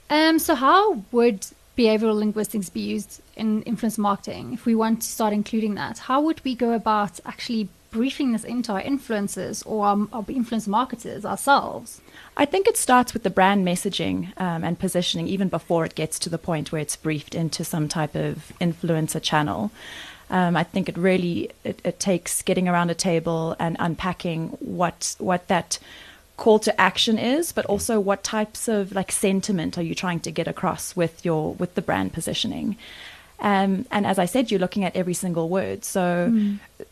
Um, 0.09 0.39
so 0.39 0.55
how 0.55 1.03
would 1.11 1.47
behavioral 1.77 2.17
linguistics 2.17 2.69
be 2.69 2.79
used 2.79 3.21
in 3.35 3.61
influence 3.63 3.97
marketing 3.97 4.53
if 4.53 4.65
we 4.65 4.73
want 4.73 5.01
to 5.01 5.07
start 5.07 5.33
including 5.33 5.75
that? 5.75 5.97
How 5.99 6.21
would 6.21 6.43
we 6.45 6.55
go 6.55 6.71
about 6.71 7.19
actually 7.25 7.67
briefing 7.91 8.31
this 8.31 8.43
into 8.43 8.71
our 8.71 8.81
influencers 8.81 9.63
or 9.65 9.85
our, 9.85 10.25
influence 10.27 10.67
marketers 10.67 11.25
ourselves? 11.25 12.01
I 12.35 12.45
think 12.45 12.67
it 12.67 12.77
starts 12.77 13.13
with 13.13 13.23
the 13.23 13.29
brand 13.29 13.65
messaging 13.65 14.39
um, 14.39 14.63
and 14.63 14.77
positioning 14.77 15.27
even 15.27 15.49
before 15.49 15.85
it 15.85 15.95
gets 15.95 16.19
to 16.19 16.29
the 16.29 16.37
point 16.37 16.71
where 16.71 16.81
it's 16.81 16.95
briefed 16.95 17.35
into 17.35 17.63
some 17.63 17.87
type 17.87 18.15
of 18.15 18.51
influencer 18.61 19.21
channel. 19.21 19.71
Um, 20.29 20.57
I 20.57 20.63
think 20.63 20.89
it 20.89 20.97
really 20.97 21.51
it, 21.63 21.81
it 21.83 21.99
takes 21.99 22.41
getting 22.41 22.67
around 22.67 22.89
a 22.89 22.95
table 22.95 23.55
and 23.59 23.77
unpacking 23.79 24.49
what 24.59 25.15
what 25.19 25.47
that 25.47 25.79
call 26.35 26.59
to 26.59 26.79
action 26.79 27.17
is, 27.17 27.51
but 27.51 27.65
also 27.65 27.99
what 27.99 28.23
types 28.23 28.67
of 28.67 28.91
like 28.93 29.11
sentiment 29.11 29.77
are 29.77 29.81
you 29.81 29.95
trying 29.95 30.19
to 30.21 30.31
get 30.31 30.47
across 30.47 30.95
with 30.95 31.25
your 31.25 31.53
with 31.55 31.75
the 31.75 31.81
brand 31.81 32.13
positioning. 32.13 32.77
Um, 33.39 33.85
and 33.91 34.07
as 34.07 34.17
I 34.17 34.25
said, 34.25 34.49
you're 34.49 34.59
looking 34.59 34.83
at 34.83 34.95
every 34.95 35.13
single 35.13 35.47
word. 35.47 35.85
So, 35.85 36.33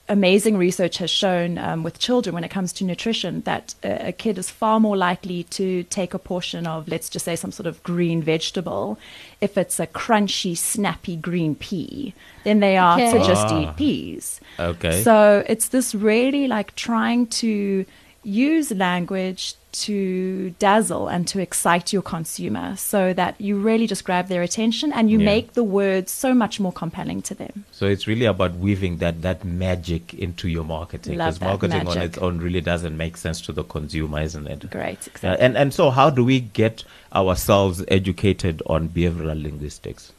amazing 0.08 0.58
research 0.58 0.98
has 1.00 1.10
shown 1.10 1.58
um, 1.58 1.82
with 1.82 1.98
children 1.98 2.36
when 2.36 2.44
it 2.44 2.50
comes 2.52 2.72
to 2.74 2.84
nutrition 2.84 3.42
that 3.42 3.74
a, 3.84 4.10
a 4.10 4.12
kid 4.12 4.38
is 4.38 4.50
far 4.52 4.80
more 4.80 4.96
likely 4.96 5.44
to 5.44 5.84
take 5.84 6.14
a 6.14 6.20
portion 6.20 6.68
of, 6.68 6.88
let's 6.88 7.10
just 7.10 7.26
say, 7.26 7.36
some 7.36 7.52
sort 7.52 7.66
of 7.66 7.82
green 7.82 8.22
vegetable 8.22 9.00
if 9.42 9.58
it's 9.58 9.80
a 9.80 9.88
crunchy, 9.88 10.56
snappy 10.56 11.16
green 11.16 11.56
pea 11.56 12.14
than 12.44 12.60
they 12.60 12.78
are 12.78 12.98
to 12.98 13.18
just 13.26 13.48
Ah. 13.48 13.62
eat 13.62 13.76
peas. 13.76 14.40
Okay. 14.60 15.02
So, 15.02 15.44
it's 15.50 15.70
this 15.70 15.96
really 15.96 16.48
like 16.48 16.76
trying 16.76 17.26
to 17.28 17.86
use 18.24 18.72
language 18.72 19.56
to 19.84 20.52
dazzle 20.60 21.08
and 21.08 21.28
to 21.28 21.40
excite 21.40 21.92
your 21.94 22.02
consumer 22.02 22.76
so 22.76 23.14
that 23.14 23.40
you 23.40 23.58
really 23.58 23.88
just 23.88 24.04
grab 24.06 24.28
their 24.28 24.42
attention 24.42 24.94
and 24.94 25.10
you 25.12 25.20
Yeah. 25.20 25.26
make 25.26 25.54
the 25.54 25.64
words 25.64 26.12
so 26.12 26.34
much 26.34 26.60
more 26.60 26.72
compelling 26.72 27.22
to 27.24 27.36
them. 27.36 27.66
So 27.72 27.86
it's 27.86 28.08
really 28.08 28.26
about 28.26 28.56
weaving 28.56 28.98
that 28.98 29.22
that 29.22 29.44
magic 29.44 30.14
into 30.14 30.48
your 30.48 30.64
marketing 30.64 31.14
because 31.14 31.42
marketing 31.42 31.88
on 31.88 31.98
its 31.98 32.18
own 32.18 32.38
really 32.40 32.62
doesn't 32.62 32.96
make 32.96 33.18
sense 33.18 33.42
to 33.42 33.52
the 33.52 33.64
consumer, 33.64 34.22
isn't 34.22 34.48
it? 34.48 34.70
Great, 34.70 35.00
Yeah, 35.06 35.12
exactly. 35.14 35.46
and 35.46 35.58
and 35.58 35.74
so 35.74 35.90
how 35.90 36.10
do 36.10 36.24
we 36.24 36.40
get 36.40 36.84
ourselves 37.14 37.84
educated 37.88 38.62
on 38.68 38.90
behavioral 38.90 39.42
linguistics? 39.42 40.12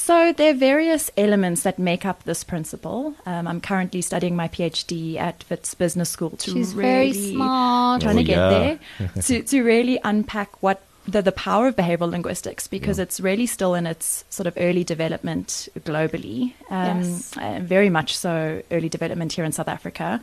So 0.00 0.32
there 0.32 0.52
are 0.52 0.54
various 0.56 1.10
elements 1.16 1.62
that 1.64 1.76
make 1.78 2.06
up 2.06 2.22
this 2.22 2.44
principle. 2.44 3.14
Um, 3.26 3.48
I'm 3.48 3.60
currently 3.60 4.00
studying 4.00 4.36
my 4.36 4.46
PhD 4.46 5.16
at 5.18 5.44
Wits 5.50 5.74
Business 5.74 6.08
School 6.08 6.30
to 6.30 6.52
She's 6.52 6.72
really 6.72 7.12
very 7.12 7.32
smart. 7.32 8.02
trying 8.02 8.14
Oh, 8.16 8.18
to 8.20 8.24
get 8.24 8.36
yeah. 8.36 8.50
there 8.98 9.08
to, 9.22 9.42
to 9.42 9.62
really 9.62 9.98
unpack 10.04 10.62
what 10.62 10.82
the, 11.06 11.20
the 11.20 11.32
power 11.32 11.66
of 11.66 11.74
behavioral 11.76 12.10
linguistics 12.10 12.68
because 12.68 12.98
it's 13.00 13.18
really 13.18 13.46
still 13.46 13.74
in 13.74 13.86
its 13.86 14.24
sort 14.30 14.46
of 14.46 14.54
early 14.56 14.84
development 14.84 15.68
globally. 15.80 16.52
Um, 16.70 17.00
Yes. 17.02 17.36
uh, 17.36 17.58
very 17.62 17.90
much 17.90 18.16
so 18.16 18.62
early 18.70 18.88
development 18.88 19.32
here 19.32 19.44
in 19.44 19.52
South 19.52 19.68
Africa. 19.68 20.20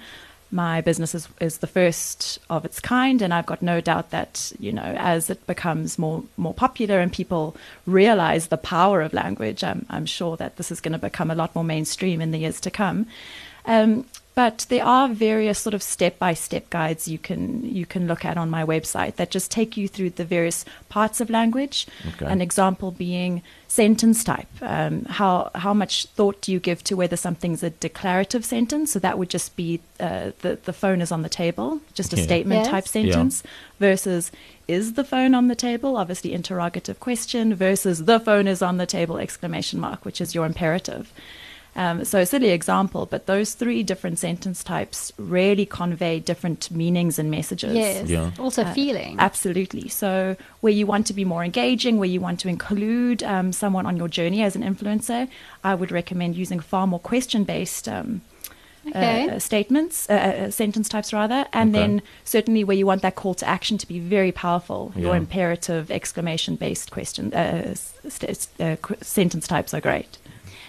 My 0.51 0.79
business 0.81 1.15
is, 1.15 1.27
is 1.39 1.57
the 1.57 1.67
first 1.67 2.39
of 2.49 2.65
its 2.65 2.79
kind, 2.79 3.21
and 3.21 3.33
I've 3.33 3.45
got 3.45 3.61
no 3.61 3.81
doubt 3.81 4.11
that 4.11 4.53
you 4.59 4.71
know 4.71 4.95
as 4.97 5.29
it 5.29 5.45
becomes 5.47 5.97
more 5.97 6.23
more 6.37 6.53
popular 6.53 6.99
and 6.99 7.11
people 7.11 7.55
realize 7.85 8.47
the 8.47 8.57
power 8.57 9.01
of 9.01 9.13
language, 9.13 9.63
I'm, 9.63 9.85
I'm 9.89 10.05
sure 10.05 10.37
that 10.37 10.57
this 10.57 10.71
is 10.71 10.81
going 10.81 10.93
to 10.93 10.99
become 10.99 11.31
a 11.31 11.35
lot 11.35 11.55
more 11.55 11.63
mainstream 11.63 12.21
in 12.21 12.31
the 12.31 12.39
years 12.39 12.61
to 12.61 12.71
come. 12.71 13.07
Um, 13.65 14.05
but 14.35 14.65
there 14.69 14.83
are 14.85 15.07
various 15.09 15.57
sort 15.59 15.73
of 15.73 15.81
step-by-step 15.81 16.69
guides 16.69 17.07
you 17.07 17.17
can 17.17 17.63
you 17.65 17.85
can 17.85 18.05
look 18.07 18.25
at 18.25 18.37
on 18.37 18.49
my 18.49 18.63
website 18.65 19.15
that 19.15 19.31
just 19.31 19.49
take 19.49 19.77
you 19.77 19.87
through 19.87 20.09
the 20.11 20.25
various 20.25 20.65
parts 20.89 21.21
of 21.21 21.29
language. 21.29 21.87
Okay. 22.09 22.25
An 22.25 22.41
example 22.41 22.91
being 22.91 23.41
sentence 23.67 24.23
type. 24.23 24.47
Um, 24.61 25.05
how 25.05 25.51
how 25.55 25.73
much 25.73 26.05
thought 26.17 26.41
do 26.41 26.51
you 26.51 26.59
give 26.59 26.83
to 26.83 26.95
whether 26.95 27.17
something's 27.17 27.63
a 27.63 27.69
declarative 27.69 28.43
sentence? 28.45 28.91
So 28.91 28.99
that 28.99 29.17
would 29.17 29.29
just 29.29 29.55
be 29.55 29.79
uh, 29.99 30.31
the 30.41 30.59
the 30.63 30.73
phone 30.73 31.01
is 31.01 31.11
on 31.11 31.21
the 31.21 31.29
table, 31.29 31.79
just 31.93 32.13
a 32.13 32.17
Yeah. 32.17 32.23
statement 32.23 32.61
Yes. 32.63 32.71
type 32.71 32.85
Yeah. 32.85 32.91
sentence, 32.91 33.43
versus 33.79 34.31
is 34.67 34.93
the 34.93 35.03
phone 35.03 35.33
on 35.35 35.47
the 35.47 35.55
table? 35.55 35.95
Obviously 35.97 36.33
interrogative 36.33 36.99
question 36.99 37.55
versus 37.55 38.05
the 38.05 38.19
phone 38.19 38.47
is 38.47 38.61
on 38.61 38.77
the 38.77 38.85
table 38.85 39.17
exclamation 39.17 39.79
mark, 39.79 40.03
which 40.05 40.19
is 40.19 40.35
your 40.35 40.45
imperative. 40.45 41.11
Um, 41.77 42.05
so 42.05 42.19
a 42.19 42.25
silly 42.25 42.51
example, 42.51 43.05
but 43.05 43.25
those 43.25 43.53
three 43.53 43.83
different 43.83 44.17
sentence 44.17 44.63
types 44.63 45.11
really 45.17 45.65
convey 45.65 46.19
different 46.21 46.71
meanings 46.71 47.19
and 47.19 47.29
messages. 47.29 47.75
Yes. 47.75 48.07
Yeah. 48.09 48.31
Also 48.39 48.63
Uh, 48.63 48.73
feeling. 48.73 49.17
Absolutely. 49.19 49.89
So, 49.89 50.37
where 50.61 50.71
you 50.71 50.85
want 50.87 51.05
to 51.07 51.13
be 51.13 51.25
more 51.25 51.43
engaging, 51.43 51.97
where 51.99 52.07
you 52.09 52.21
want 52.21 52.39
to 52.41 52.47
include 52.47 53.23
um, 53.23 53.51
someone 53.51 53.85
on 53.85 53.97
your 53.97 54.07
journey 54.07 54.41
as 54.41 54.55
an 54.55 54.63
influencer, 54.63 55.27
I 55.65 55.75
would 55.75 55.91
recommend 55.91 56.35
using 56.37 56.61
far 56.61 56.87
more 56.87 56.99
question 56.99 57.43
based 57.43 57.89
um, 57.89 58.21
Okay. 58.87 59.27
uh, 59.29 59.39
statements, 59.39 60.07
uh, 60.09 60.13
uh, 60.13 60.51
sentence 60.51 60.87
types 60.87 61.11
rather. 61.11 61.45
And 61.51 61.75
Okay. 61.75 61.79
then, 61.87 62.01
certainly, 62.23 62.63
where 62.63 62.77
you 62.77 62.85
want 62.85 63.01
that 63.01 63.15
call 63.15 63.33
to 63.33 63.47
action 63.47 63.77
to 63.79 63.87
be 63.87 63.99
very 63.99 64.31
powerful, 64.31 64.93
your 64.95 65.15
imperative 65.15 65.89
exclamation 65.91 66.55
based 66.55 66.91
question 66.91 67.33
uh, 67.33 67.73
st- 68.07 68.47
uh, 68.59 68.75
qu- 68.81 68.95
sentence 69.01 69.47
types 69.47 69.73
are 69.73 69.81
great. 69.81 70.17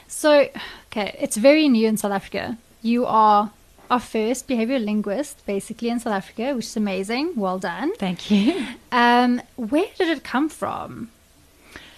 So, 0.09 0.49
okay, 0.87 1.17
it's 1.21 1.37
very 1.37 1.69
new 1.69 1.89
in 1.89 1.97
South 1.97 2.13
Africa. 2.13 2.59
You 2.83 3.07
are 3.07 3.51
our 3.91 4.01
first 4.01 4.49
behavioral 4.49 4.85
linguist, 4.85 5.45
basically, 5.47 5.89
in 5.91 6.01
South 6.01 6.15
Africa, 6.15 6.55
which 6.55 6.67
is 6.67 6.77
amazing. 6.77 7.35
Well 7.37 7.59
done. 7.59 7.95
Thank 7.97 8.31
you. 8.31 8.67
Um, 8.93 9.43
where 9.57 9.89
did 9.99 10.09
it 10.09 10.25
come 10.25 10.49
from? 10.49 11.11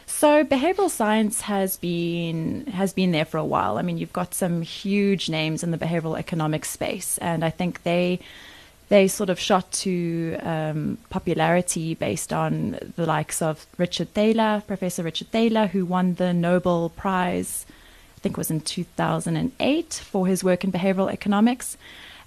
So 0.07 0.43
behavioral 0.43 0.91
science 0.91 1.43
has 1.43 1.77
been 1.77 2.67
has 2.67 2.93
been 2.93 3.13
there 3.13 3.25
for 3.25 3.37
a 3.37 3.45
while. 3.45 3.79
I 3.79 3.83
mean, 3.83 3.99
you've 3.99 4.13
got 4.13 4.35
some 4.35 4.63
huge 4.63 5.29
names 5.29 5.63
in 5.63 5.71
the 5.71 5.79
behavioral 5.79 6.19
economics 6.19 6.71
space, 6.71 7.19
and 7.19 7.45
I 7.45 7.51
think 7.51 7.85
they 7.85 8.19
they 8.89 9.07
sort 9.07 9.31
of 9.31 9.39
shot 9.39 9.71
to 9.71 10.37
um, 10.43 10.99
popularity 11.11 11.95
based 11.95 12.33
on 12.33 12.79
the 12.97 13.07
likes 13.07 13.43
of 13.43 13.67
Richard 13.77 14.13
Thaler, 14.15 14.63
Professor 14.67 15.03
Richard 15.03 15.31
Thaler, 15.31 15.67
who 15.69 15.85
won 15.85 16.15
the 16.15 16.33
Nobel 16.33 16.89
Prize, 16.89 17.67
I 18.19 18.21
think 18.21 18.35
it 18.35 18.39
was 18.39 18.51
in 18.51 18.61
2008, 18.61 19.95
for 20.11 20.27
his 20.27 20.43
work 20.43 20.65
in 20.65 20.73
behavioral 20.73 21.11
economics. 21.13 21.77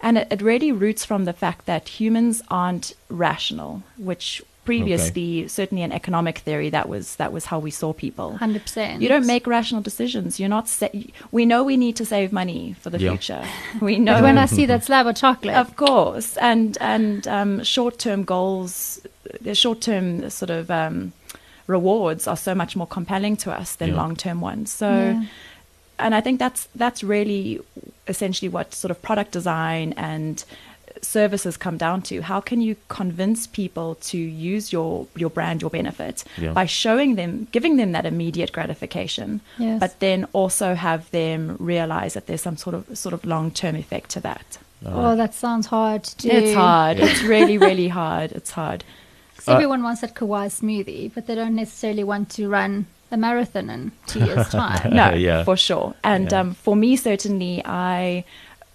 And 0.02 0.18
it, 0.18 0.28
it 0.32 0.42
really 0.42 0.72
roots 0.72 1.04
from 1.06 1.26
the 1.26 1.34
fact 1.34 1.66
that 1.66 1.90
humans 2.00 2.42
aren't 2.50 2.94
rational, 3.10 3.84
which 3.98 4.42
previously, 4.64 5.48
certainly 5.50 5.84
in 5.84 5.92
economic 5.92 6.38
theory, 6.40 6.70
that 6.70 6.88
was 6.88 7.16
that 7.18 7.34
was 7.34 7.46
how 7.46 7.60
we 7.60 7.72
saw 7.72 7.92
people. 7.94 8.38
100%. 8.40 9.02
You 9.02 9.10
don't 9.10 9.28
make 9.28 9.46
rational 9.48 9.82
decisions. 9.82 10.40
You're 10.40 10.50
not. 10.50 10.70
Sa- 10.70 10.88
we 11.32 11.46
know 11.46 11.64
we 11.64 11.78
need 11.78 11.96
to 11.98 12.06
save 12.06 12.32
money 12.32 12.76
for 12.80 12.90
the 12.90 13.00
Yeah. 13.00 13.10
future. 13.12 13.44
We 13.82 13.98
know 14.00 14.22
when 14.24 14.38
I 14.38 14.46
see 14.46 14.66
that 14.68 14.84
slab 14.86 15.08
of 15.08 15.16
chocolate, 15.16 15.56
of 15.56 15.76
course, 15.76 16.38
and 16.38 16.78
and 16.80 17.28
um, 17.28 17.64
short-term 17.64 18.24
goals, 18.24 19.02
the 19.42 19.56
short-term 19.56 20.30
sort 20.30 20.52
of 20.52 20.72
um, 20.72 21.12
rewards 21.68 22.28
are 22.28 22.38
so 22.38 22.54
much 22.56 22.76
more 22.76 22.88
compelling 22.88 23.36
to 23.38 23.52
us 23.62 23.76
than 23.76 23.90
Yeah. 23.90 23.96
long-term 24.02 24.42
ones. 24.42 24.72
So, 24.72 24.90
Yeah. 24.90 25.24
And 26.02 26.14
I 26.16 26.22
think 26.22 26.40
that's 26.40 26.68
that's 26.76 27.04
really 27.04 27.60
essentially 28.08 28.50
what 28.50 28.74
sort 28.74 28.92
of 28.92 29.02
product 29.02 29.32
design 29.32 29.94
and 29.98 30.44
services 31.02 31.58
come 31.58 31.78
down 31.78 32.02
to. 32.04 32.22
How 32.22 32.40
can 32.42 32.62
you 32.62 32.76
convince 32.88 33.48
people 33.48 33.96
to 34.12 34.18
use 34.18 34.72
your 34.74 35.08
your 35.16 35.30
brand, 35.30 35.62
your 35.62 35.70
benefit, 35.72 36.24
Yeah. 36.38 36.54
by 36.54 36.66
showing 36.66 37.16
them, 37.16 37.48
giving 37.52 37.78
them 37.78 37.92
that 37.94 38.06
immediate 38.06 38.52
gratification, 38.52 39.42
Yes. 39.58 39.80
but 39.80 40.00
then 40.00 40.28
also 40.34 40.76
have 40.76 41.10
them 41.12 41.56
realize 41.60 42.14
that 42.14 42.26
there's 42.28 42.42
some 42.42 42.58
sort 42.58 42.76
of 42.76 42.84
sort 42.98 43.14
of 43.14 43.26
long-term 43.26 43.76
effect 43.76 44.10
to 44.12 44.20
that. 44.22 44.58
oh, 44.86 45.16
that 45.16 45.34
sounds 45.36 45.68
hard 45.68 46.04
to 46.04 46.28
do. 46.28 46.30
It's 46.38 46.56
hard. 46.56 47.00
It's 47.00 47.22
really, 47.22 47.58
really 47.68 47.88
hard. 47.90 48.32
It's 48.32 48.52
hard. 48.52 48.84
'Cause 49.38 49.48
everyone 49.56 49.82
uh, 49.82 49.86
wants 49.86 50.02
that 50.02 50.14
Kauai 50.16 50.48
smoothie, 50.50 51.12
but 51.14 51.26
they 51.28 51.36
don't 51.36 51.56
necessarily 51.56 52.04
want 52.04 52.30
to 52.38 52.48
run 52.50 52.86
a 53.12 53.18
marathon 53.18 53.70
in 53.70 53.92
two 54.08 54.20
years' 54.26 54.50
time. 54.62 54.94
No, 54.94 55.14
Yeah. 55.14 55.44
for 55.44 55.58
sure. 55.58 55.94
And 56.04 56.32
Yeah. 56.32 56.40
um, 56.42 56.54
for 56.54 56.76
me, 56.76 56.96
certainly, 56.96 57.62
I 57.66 58.24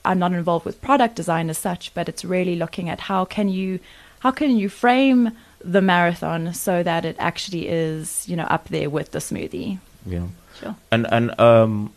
I'm 0.04 0.18
not 0.20 0.32
involved 0.32 0.64
with 0.64 0.80
product 0.80 1.16
design 1.16 1.50
as 1.50 1.58
such, 1.58 1.92
but 1.94 2.08
it's 2.08 2.24
really 2.24 2.54
looking 2.56 2.88
at 2.88 3.00
how 3.00 3.24
can 3.24 3.48
you 3.48 3.80
how 4.20 4.30
can 4.30 4.56
you 4.56 4.68
frame 4.68 5.32
the 5.64 5.80
marathon 5.82 6.54
so 6.54 6.82
that 6.84 7.04
it 7.04 7.16
actually 7.18 7.66
is 7.68 8.24
you 8.28 8.36
know 8.36 8.44
up 8.44 8.68
there 8.68 8.88
with 8.90 9.10
the 9.12 9.18
smoothie. 9.18 9.78
Yeah. 10.06 10.26
Sure. 10.60 10.76
And 10.92 11.06
and 11.12 11.38
um, 11.40 11.92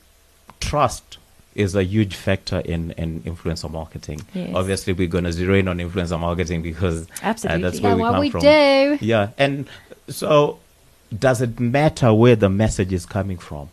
trust 0.59 1.17
is 1.55 1.75
a 1.75 1.83
huge 1.83 2.15
factor 2.15 2.59
in, 2.59 2.91
in 2.91 3.21
influencer 3.21 3.69
marketing. 3.69 4.21
Yes. 4.33 4.51
Obviously, 4.55 4.93
we're 4.93 5.07
going 5.07 5.23
to 5.25 5.33
zero 5.33 5.55
in 5.55 5.67
on 5.67 5.77
influencer 5.79 6.19
marketing 6.19 6.61
because 6.61 7.03
uh, 7.03 7.05
Absolutely. 7.23 7.61
that's 7.63 7.81
where 7.81 7.91
Yeah, 7.91 7.95
we 7.95 8.01
what 8.01 8.11
come 8.11 8.19
we 8.21 8.29
from. 8.29 8.41
do. 8.41 8.97
Yeah, 9.01 9.29
and 9.37 9.67
so 10.07 10.59
does 11.17 11.41
it 11.41 11.59
matter 11.59 12.13
where 12.13 12.35
the 12.35 12.49
message 12.49 12.93
is 12.93 13.05
coming 13.05 13.37
from? 13.37 13.69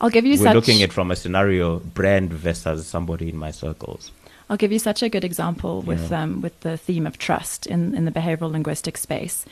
I'll 0.00 0.10
give 0.10 0.24
you 0.24 0.38
We're 0.38 0.44
such 0.44 0.54
looking 0.54 0.82
at 0.82 0.92
from 0.92 1.10
a 1.10 1.16
scenario 1.16 1.78
brand 1.80 2.32
versus 2.32 2.86
somebody 2.86 3.28
in 3.28 3.36
my 3.36 3.50
circles. 3.50 4.10
I'll 4.48 4.56
give 4.56 4.72
you 4.72 4.78
such 4.78 5.02
a 5.02 5.08
good 5.08 5.24
example 5.24 5.82
with 5.82 6.10
Yeah. 6.10 6.22
um, 6.22 6.40
with 6.40 6.58
the 6.60 6.76
theme 6.76 7.06
of 7.06 7.18
trust 7.18 7.66
in, 7.66 7.94
in 7.94 8.04
the 8.04 8.10
behavioral 8.10 8.50
linguistic 8.50 8.96
space. 8.98 9.44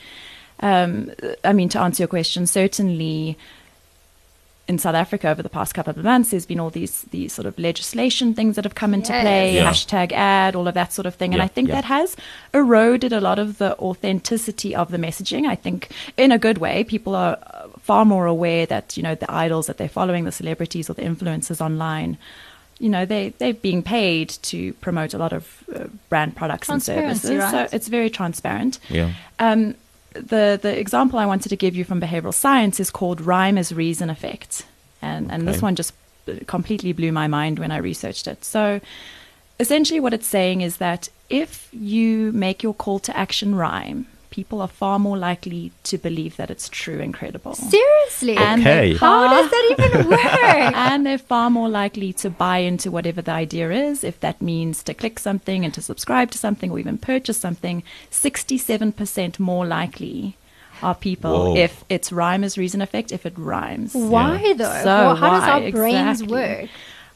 Um, 0.59 1.11
I 1.43 1.53
mean, 1.53 1.69
to 1.69 1.79
answer 1.79 2.03
your 2.03 2.07
question, 2.07 2.45
certainly 2.45 3.37
in 4.65 4.77
South 4.79 4.95
Africa 4.95 5.29
over 5.29 5.43
the 5.43 5.49
past 5.49 5.73
couple 5.73 5.91
of 5.91 5.97
months, 6.03 6.31
there's 6.31 6.45
been 6.45 6.59
all 6.59 6.69
these 6.69 7.01
these 7.11 7.33
sort 7.33 7.45
of 7.45 7.57
legislation 7.59 8.33
things 8.33 8.55
that 8.55 8.63
have 8.63 8.75
come 8.75 8.93
into 8.93 9.11
Yes. 9.11 9.21
play, 9.23 9.55
Yeah. 9.55 9.69
hashtag 9.69 10.11
ad, 10.13 10.55
all 10.55 10.67
of 10.69 10.73
that 10.73 10.93
sort 10.93 11.05
of 11.05 11.15
thing, 11.15 11.33
and 11.33 11.39
Yeah, 11.39 11.45
I 11.45 11.47
think 11.49 11.67
yeah. 11.67 11.75
that 11.75 11.85
has 11.85 12.15
eroded 12.53 13.11
a 13.11 13.19
lot 13.19 13.39
of 13.39 13.57
the 13.57 13.77
authenticity 13.79 14.73
of 14.75 14.89
the 14.91 14.97
messaging. 14.97 15.45
I 15.47 15.55
think 15.55 15.89
in 16.17 16.31
a 16.31 16.37
good 16.37 16.59
way, 16.59 16.83
people 16.85 17.13
are 17.15 17.37
far 17.81 18.05
more 18.05 18.25
aware 18.25 18.65
that 18.65 18.95
you 18.95 19.03
know 19.03 19.15
the 19.15 19.29
idols 19.29 19.67
that 19.67 19.77
they're 19.77 19.89
following, 19.89 20.23
the 20.23 20.31
celebrities 20.31 20.89
or 20.89 20.93
the 20.93 21.03
influencers 21.03 21.59
online 21.59 22.17
you 22.79 22.89
know 22.89 23.05
they 23.05 23.29
they're 23.37 23.53
being 23.53 23.83
paid 23.83 24.29
to 24.41 24.73
promote 24.81 25.13
a 25.13 25.17
lot 25.17 25.31
of 25.31 25.63
uh, 25.75 25.83
brand 26.09 26.35
products 26.35 26.67
and 26.69 26.81
services 26.81 27.29
right? 27.37 27.51
so 27.69 27.75
it's 27.75 27.87
very 27.87 28.09
transparent 28.09 28.79
Yeah. 28.89 29.11
um, 29.37 29.75
the 30.13 30.59
the 30.61 30.77
example 30.77 31.19
I 31.19 31.25
wanted 31.25 31.49
to 31.49 31.55
give 31.55 31.75
you 31.75 31.83
from 31.83 31.99
behavioral 32.01 32.33
science 32.33 32.79
is 32.79 32.91
called 32.91 33.21
rhyme 33.21 33.57
as 33.57 33.73
reason 33.73 34.09
effect. 34.09 34.65
And 35.01 35.31
and 35.31 35.47
this 35.47 35.61
one 35.61 35.75
just 35.75 35.93
completely 36.47 36.93
blew 36.93 37.11
my 37.11 37.27
mind 37.27 37.59
when 37.59 37.71
I 37.71 37.77
researched 37.77 38.27
it. 38.27 38.45
So 38.45 38.79
essentially 39.59 39.99
what 39.99 40.13
it's 40.13 40.27
saying 40.27 40.61
is 40.61 40.77
that 40.77 41.09
if 41.29 41.69
you 41.71 42.31
make 42.31 42.63
your 42.63 42.73
call 42.73 42.99
to 42.99 43.17
action 43.17 43.55
rhyme 43.55 44.07
people 44.37 44.61
are 44.65 44.67
far 44.83 44.97
more 44.97 45.15
likely 45.15 45.71
to 45.83 45.95
believe 46.07 46.37
that 46.37 46.49
it's 46.49 46.67
true 46.67 46.99
and 46.99 47.13
credible 47.13 47.53
Seriously. 47.53 48.35
And 48.35 48.61
Okay. 48.61 48.93
they 48.93 48.97
How 48.97 49.25
are- 49.25 49.29
does 49.29 49.49
that 49.51 49.65
even 49.73 50.09
work? 50.15 50.73
and 50.87 51.05
they're 51.05 51.19
far 51.33 51.49
more 51.51 51.69
likely 51.69 52.11
to 52.13 52.29
buy 52.31 52.57
into 52.69 52.89
whatever 52.89 53.21
the 53.21 53.31
idea 53.31 53.69
is. 53.71 54.03
If 54.03 54.19
that 54.21 54.41
means 54.41 54.81
to 54.83 54.93
click 54.95 55.19
something 55.19 55.63
and 55.63 55.71
to 55.75 55.81
subscribe 55.83 56.31
to 56.31 56.39
something 56.39 56.71
or 56.71 56.79
even 56.79 56.97
purchase 56.97 57.37
something, 57.37 57.83
67% 58.11 59.39
more 59.39 59.65
likely 59.65 60.35
are 60.81 60.95
people 60.95 61.53
Whoa. 61.53 61.55
if 61.55 61.83
it's 61.87 62.11
rhyme 62.11 62.43
is 62.43 62.57
reason 62.57 62.81
effect, 62.81 63.11
if 63.11 63.25
it 63.25 63.33
rhymes. 63.37 63.93
Why 63.93 64.53
though? 64.57 64.79
So 64.81 64.85
Well, 64.85 65.15
how 65.15 65.29
does 65.29 65.43
why? 65.47 65.51
our 65.65 65.71
brains 65.71 66.21
Exactly. 66.21 66.37
work? 66.37 66.69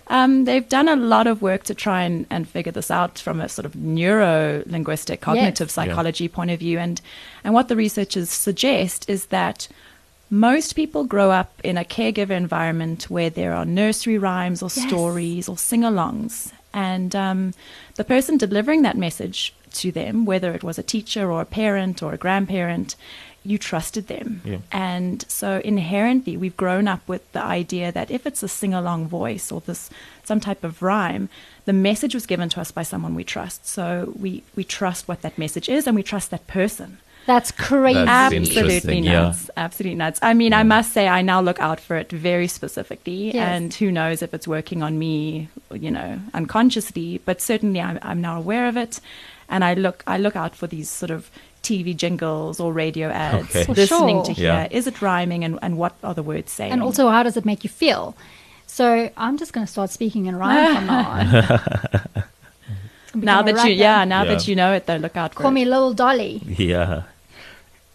Um, 0.10 0.46
they've 0.46 0.68
done 0.68 0.88
a 0.88 0.96
lot 0.96 1.28
of 1.28 1.42
work 1.42 1.64
to 1.64 1.74
try 1.74 2.04
and, 2.04 2.26
and 2.30 2.48
figure 2.48 2.72
this 2.72 2.90
out 2.90 3.20
from 3.20 3.42
a 3.42 3.50
sort 3.50 3.66
of 3.66 3.76
neuro 3.76 4.64
linguistic 4.66 5.22
cognitive 5.22 5.68
Yes. 5.68 5.74
psychology 5.74 6.28
point 6.28 6.52
of 6.52 6.60
view. 6.60 6.80
And, 6.80 7.02
and 7.44 7.54
what 7.54 7.68
the 7.68 7.76
researchers 7.76 8.30
suggest 8.30 9.10
is 9.10 9.28
that 9.28 9.68
most 10.30 10.74
people 10.74 11.04
grow 11.06 11.32
up 11.32 11.52
in 11.64 11.78
a 11.78 11.84
caregiver 11.86 12.32
environment 12.32 13.10
where 13.10 13.30
there 13.30 13.54
are 13.54 13.66
nursery 13.66 14.18
rhymes 14.18 14.62
or 14.62 14.70
Yes. 14.74 14.88
stories 14.88 15.50
or 15.50 15.58
sing 15.58 15.82
alongs. 15.82 16.52
And 16.74 17.16
um, 17.16 17.54
the 17.96 18.04
person 18.04 18.38
delivering 18.38 18.84
that 18.84 18.98
message 18.98 19.54
to 19.74 19.92
them, 19.92 20.26
whether 20.26 20.54
it 20.54 20.64
was 20.64 20.78
a 20.78 20.84
teacher 20.84 21.32
or 21.32 21.42
a 21.42 21.46
parent 21.46 22.02
or 22.04 22.14
a 22.14 22.18
grandparent, 22.18 22.96
you 23.48 23.58
trusted 23.58 24.08
them. 24.08 24.42
Yeah. 24.44 24.58
And 24.72 25.24
so 25.30 25.62
inherently, 25.64 26.36
we've 26.36 26.58
grown 26.58 26.88
up 26.94 27.02
with 27.08 27.24
the 27.32 27.42
idea 27.42 27.92
that 27.94 28.12
if 28.12 28.26
it's 28.28 28.44
a 28.44 28.48
sing 28.48 28.74
along 28.74 29.08
voice 29.08 29.52
or 29.54 29.62
this 29.62 29.90
some 30.24 30.42
type 30.42 30.64
of 30.66 30.82
rhyme, 30.82 31.30
the 31.64 31.72
message 31.74 32.14
was 32.14 32.26
given 32.26 32.50
to 32.50 32.60
us 32.60 32.72
by 32.72 32.84
someone 32.84 33.16
we 33.16 33.24
trust. 33.24 33.66
So 33.66 34.14
we, 34.20 34.44
we 34.58 34.64
trust 34.66 35.08
what 35.08 35.22
that 35.22 35.38
message 35.38 35.70
is 35.70 35.88
and 35.88 35.96
we 35.96 36.04
trust 36.04 36.30
that 36.32 36.46
person. 36.48 36.98
That's 37.26 37.52
crazy. 37.52 37.94
That's 38.06 38.34
Absolutely 38.34 38.62
interesting, 38.62 39.04
yeah. 39.04 39.22
nuts. 39.22 39.50
Absolutely 39.58 39.96
nuts. 39.96 40.20
I 40.22 40.34
mean, 40.34 40.54
I 40.54 40.64
must 40.64 40.94
say, 40.94 41.08
I 41.08 41.22
now 41.22 41.42
look 41.42 41.60
out 41.60 41.80
for 41.80 41.96
it 41.98 42.10
very 42.12 42.48
specifically, 42.48 43.32
Yes. 43.34 43.48
and 43.48 43.74
who 43.74 43.92
knows 43.92 44.22
if 44.22 44.34
it's 44.34 44.48
working 44.48 44.82
on 44.82 44.98
me, 44.98 45.50
you 45.74 45.92
know, 45.92 46.20
unconsciously. 46.34 47.20
But 47.26 47.42
certainly, 47.42 47.82
I'm, 47.82 48.00
I'm 48.02 48.22
now 48.22 48.38
aware 48.38 48.68
of 48.70 48.78
it, 48.78 49.02
and 49.50 49.64
I 49.66 49.74
look 49.74 50.04
I 50.08 50.18
look 50.18 50.36
out 50.38 50.56
for 50.56 50.68
these 50.68 50.90
sort 50.90 51.12
of 51.12 51.30
TV 51.68 51.96
jingles 52.04 52.60
or 52.64 52.70
radio 52.84 53.08
ads, 53.10 53.56
Okay. 53.56 53.66
Listening 53.74 54.18
sure. 54.18 54.26
to 54.26 54.34
hear 54.34 54.54
Yeah. 54.54 54.68
is 54.80 54.88
it 54.88 55.02
rhyming 55.02 55.44
and, 55.44 55.60
and 55.62 55.78
what 55.78 55.94
are 56.04 56.14
the 56.14 56.24
words 56.24 56.52
saying. 56.52 56.72
And 56.74 56.82
also, 56.82 57.10
how 57.10 57.24
does 57.24 57.36
it 57.38 57.46
make 57.46 57.64
you 57.66 57.70
feel? 57.70 58.16
So 58.66 59.10
I'm 59.26 59.38
just 59.38 59.52
going 59.54 59.66
to 59.68 59.72
start 59.72 59.90
speaking 59.92 60.26
in 60.28 60.36
rhyme 60.36 60.76
from 60.76 60.86
now 60.88 61.10
on. 61.10 62.24
Now 63.16 63.42
that 63.42 63.66
you, 63.66 63.74
yeah, 63.74 64.04
now 64.06 64.24
Yeah. 64.24 64.34
that 64.36 64.48
you 64.48 64.56
know 64.56 64.74
it, 64.74 64.86
though, 64.86 64.98
look 64.98 65.16
out 65.18 65.34
for 65.34 65.42
Call 65.42 65.52
it. 65.52 65.54
me 65.56 65.66
Little 65.66 65.94
Dolly. 65.94 66.42
Yeah. 66.46 67.04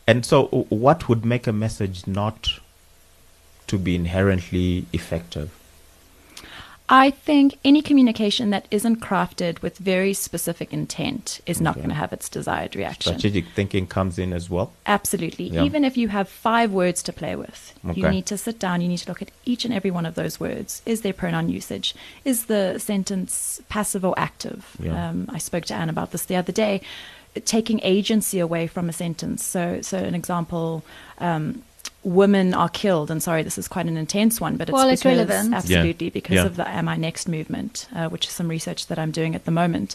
And 0.06 0.24
so, 0.26 0.46
what 0.68 1.08
would 1.08 1.24
make 1.24 1.46
a 1.46 1.52
message 1.52 2.06
not 2.08 2.58
to 3.68 3.78
be 3.78 3.94
inherently 3.94 4.86
effective? 4.92 5.50
I 6.94 7.08
think 7.10 7.58
any 7.64 7.80
communication 7.80 8.50
that 8.50 8.68
isn't 8.70 8.96
crafted 9.00 9.62
with 9.62 9.78
very 9.78 10.12
specific 10.12 10.74
intent 10.74 11.40
is 11.46 11.58
not 11.58 11.70
Okay. 11.70 11.80
going 11.80 11.88
to 11.88 11.94
have 11.94 12.12
its 12.12 12.28
desired 12.28 12.76
reaction. 12.76 13.18
Strategic 13.18 13.48
thinking 13.54 13.86
comes 13.86 14.18
in 14.18 14.34
as 14.34 14.50
well. 14.50 14.72
Absolutely. 14.84 15.48
Yeah. 15.48 15.64
Even 15.64 15.86
if 15.86 15.96
you 15.96 16.08
have 16.08 16.28
five 16.28 16.70
words 16.70 17.02
to 17.04 17.12
play 17.14 17.34
with, 17.34 17.72
you 17.94 18.10
need 18.10 18.26
to 18.26 18.36
sit 18.36 18.58
down, 18.58 18.82
you 18.82 18.88
need 18.88 18.98
to 18.98 19.08
look 19.08 19.22
at 19.22 19.30
each 19.46 19.64
and 19.64 19.72
every 19.72 19.90
one 19.90 20.04
of 20.04 20.16
those 20.16 20.38
words. 20.38 20.82
Is 20.84 21.00
there 21.00 21.14
pronoun 21.14 21.48
usage? 21.48 21.94
Is 22.26 22.44
the 22.44 22.78
sentence 22.78 23.62
passive 23.70 24.04
or 24.04 24.12
active? 24.18 24.76
Yeah. 24.78 25.08
Um, 25.08 25.30
I 25.32 25.38
spoke 25.38 25.64
to 25.66 25.74
Anne 25.74 25.88
about 25.88 26.10
this 26.10 26.26
the 26.26 26.36
other 26.36 26.52
day. 26.52 26.82
Taking 27.46 27.80
agency 27.82 28.38
away 28.38 28.66
from 28.66 28.90
a 28.90 28.92
sentence. 28.92 29.42
So, 29.42 29.80
so 29.80 29.96
an 29.96 30.14
example. 30.14 30.84
Um, 31.16 31.62
Women 32.04 32.52
are 32.52 32.68
killed, 32.68 33.12
and 33.12 33.22
sorry, 33.22 33.44
this 33.44 33.56
is 33.58 33.68
quite 33.68 33.86
an 33.86 33.96
intense 33.96 34.40
one, 34.40 34.56
but 34.56 34.68
it's 34.68 34.72
Well, 34.74 34.88
it's 34.88 35.02
because, 35.04 35.18
relevant. 35.28 35.54
absolutely 35.54 36.10
because 36.10 36.34
Yeah. 36.34 36.46
of 36.46 36.56
the 36.56 36.68
Am 36.68 36.88
I 36.88 36.96
Next 36.96 37.28
movement, 37.28 37.86
uh, 37.94 38.08
which 38.08 38.26
is 38.26 38.32
some 38.32 38.48
research 38.48 38.88
that 38.88 38.98
I'm 38.98 39.12
doing 39.12 39.36
at 39.36 39.44
the 39.44 39.52
moment. 39.52 39.94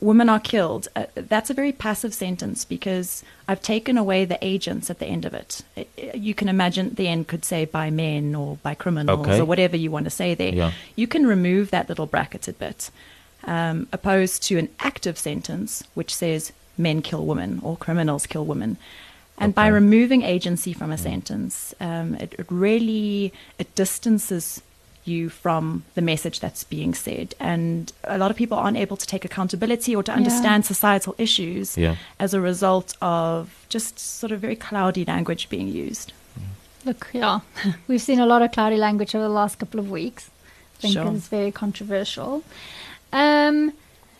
Women 0.00 0.28
are 0.28 0.38
killed. 0.38 0.88
Uh, 0.94 1.04
that's 1.14 1.48
a 1.48 1.54
very 1.54 1.72
passive 1.72 2.12
sentence 2.12 2.64
because 2.66 3.24
I've 3.48 3.62
taken 3.62 3.96
away 3.96 4.26
the 4.26 4.38
agents 4.42 4.90
at 4.90 4.98
the 4.98 5.06
end 5.06 5.24
of 5.24 5.32
it. 5.32 5.62
It- 5.74 5.88
it- 5.96 6.14
you 6.16 6.34
can 6.34 6.48
imagine 6.50 6.94
the 6.94 7.08
end 7.08 7.28
could 7.28 7.44
say 7.46 7.64
by 7.64 7.88
men 7.90 8.34
or 8.34 8.58
by 8.62 8.74
criminals 8.74 9.20
Okay. 9.26 9.40
or 9.40 9.44
whatever 9.46 9.76
you 9.76 9.90
want 9.90 10.04
to 10.04 10.10
say 10.10 10.34
there. 10.34 10.52
Yeah. 10.54 10.72
You 10.96 11.06
can 11.08 11.26
remove 11.26 11.70
that 11.70 11.88
little 11.88 12.06
bracketed 12.06 12.58
bit, 12.58 12.90
um, 13.44 13.88
opposed 13.90 14.42
to 14.44 14.58
an 14.58 14.68
active 14.80 15.18
sentence 15.18 15.82
which 15.94 16.14
says 16.14 16.52
men 16.76 17.00
kill 17.02 17.24
women 17.24 17.58
or 17.64 17.76
criminals 17.76 18.26
kill 18.26 18.44
women. 18.44 18.76
And 19.40 19.54
by 19.54 19.68
removing 19.68 20.22
agency 20.22 20.72
from 20.72 20.90
a 20.90 20.98
sentence, 20.98 21.74
um, 21.80 22.14
it, 22.16 22.34
it 22.38 22.46
really 22.50 23.32
it 23.58 23.74
distances 23.74 24.60
you 25.04 25.28
from 25.30 25.84
the 25.94 26.02
message 26.02 26.40
that's 26.40 26.64
being 26.64 26.92
said. 26.94 27.34
And 27.40 27.92
a 28.04 28.18
lot 28.18 28.30
of 28.30 28.36
people 28.36 28.58
aren't 28.58 28.76
able 28.76 28.96
to 28.96 29.06
take 29.06 29.24
accountability 29.24 29.96
or 29.96 30.02
to 30.02 30.12
understand 30.12 30.66
societal 30.66 31.14
issues 31.18 31.78
Yeah. 31.78 31.96
as 32.18 32.34
a 32.34 32.40
result 32.40 32.94
of 33.00 33.64
just 33.70 33.98
sort 33.98 34.32
of 34.32 34.40
very 34.40 34.56
cloudy 34.56 35.04
language 35.06 35.48
being 35.48 35.68
used. 35.68 36.12
Look, 36.84 37.08
yeah, 37.12 37.40
we've 37.88 38.02
seen 38.02 38.20
a 38.20 38.26
lot 38.26 38.42
of 38.42 38.52
cloudy 38.52 38.76
language 38.76 39.14
over 39.14 39.24
the 39.24 39.30
last 39.30 39.58
couple 39.58 39.80
of 39.80 39.90
weeks. 39.90 40.30
I 40.78 40.82
think 40.82 40.94
Sure. 40.94 41.12
it's 41.14 41.28
very 41.28 41.52
controversial. 41.52 42.42
Um, 43.12 43.72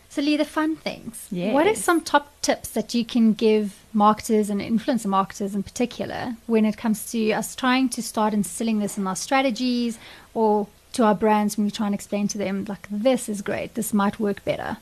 so, 0.09 0.21
Lee, 0.21 0.37
the 0.37 0.45
fun 0.45 0.75
things. 0.75 1.27
What 1.53 1.67
are 1.67 1.75
some 1.75 2.01
top 2.01 2.33
tips 2.41 2.69
that 2.69 2.93
you 2.95 3.05
can 3.05 3.33
give 3.33 3.75
marketers 3.93 4.49
and 4.49 4.59
influencer 4.59 5.05
marketers 5.05 5.53
in 5.53 5.61
particular 5.63 6.35
when 6.47 6.65
it 6.65 6.77
comes 6.77 7.11
to 7.11 7.31
us 7.31 7.55
trying 7.55 7.89
to 7.89 8.01
start 8.01 8.33
instilling 8.33 8.79
this 8.79 8.97
in 8.97 9.05
our 9.07 9.15
strategies 9.15 9.99
or 10.33 10.67
to 10.93 11.03
our 11.03 11.13
brands 11.13 11.57
when 11.57 11.65
we 11.65 11.71
try 11.71 11.85
and 11.85 11.93
explain 11.93 12.27
to 12.29 12.37
them, 12.39 12.65
like, 12.67 12.87
this 12.89 13.29
is 13.29 13.41
great, 13.43 13.75
this 13.75 13.93
might 13.93 14.19
work 14.19 14.43
better? 14.43 14.77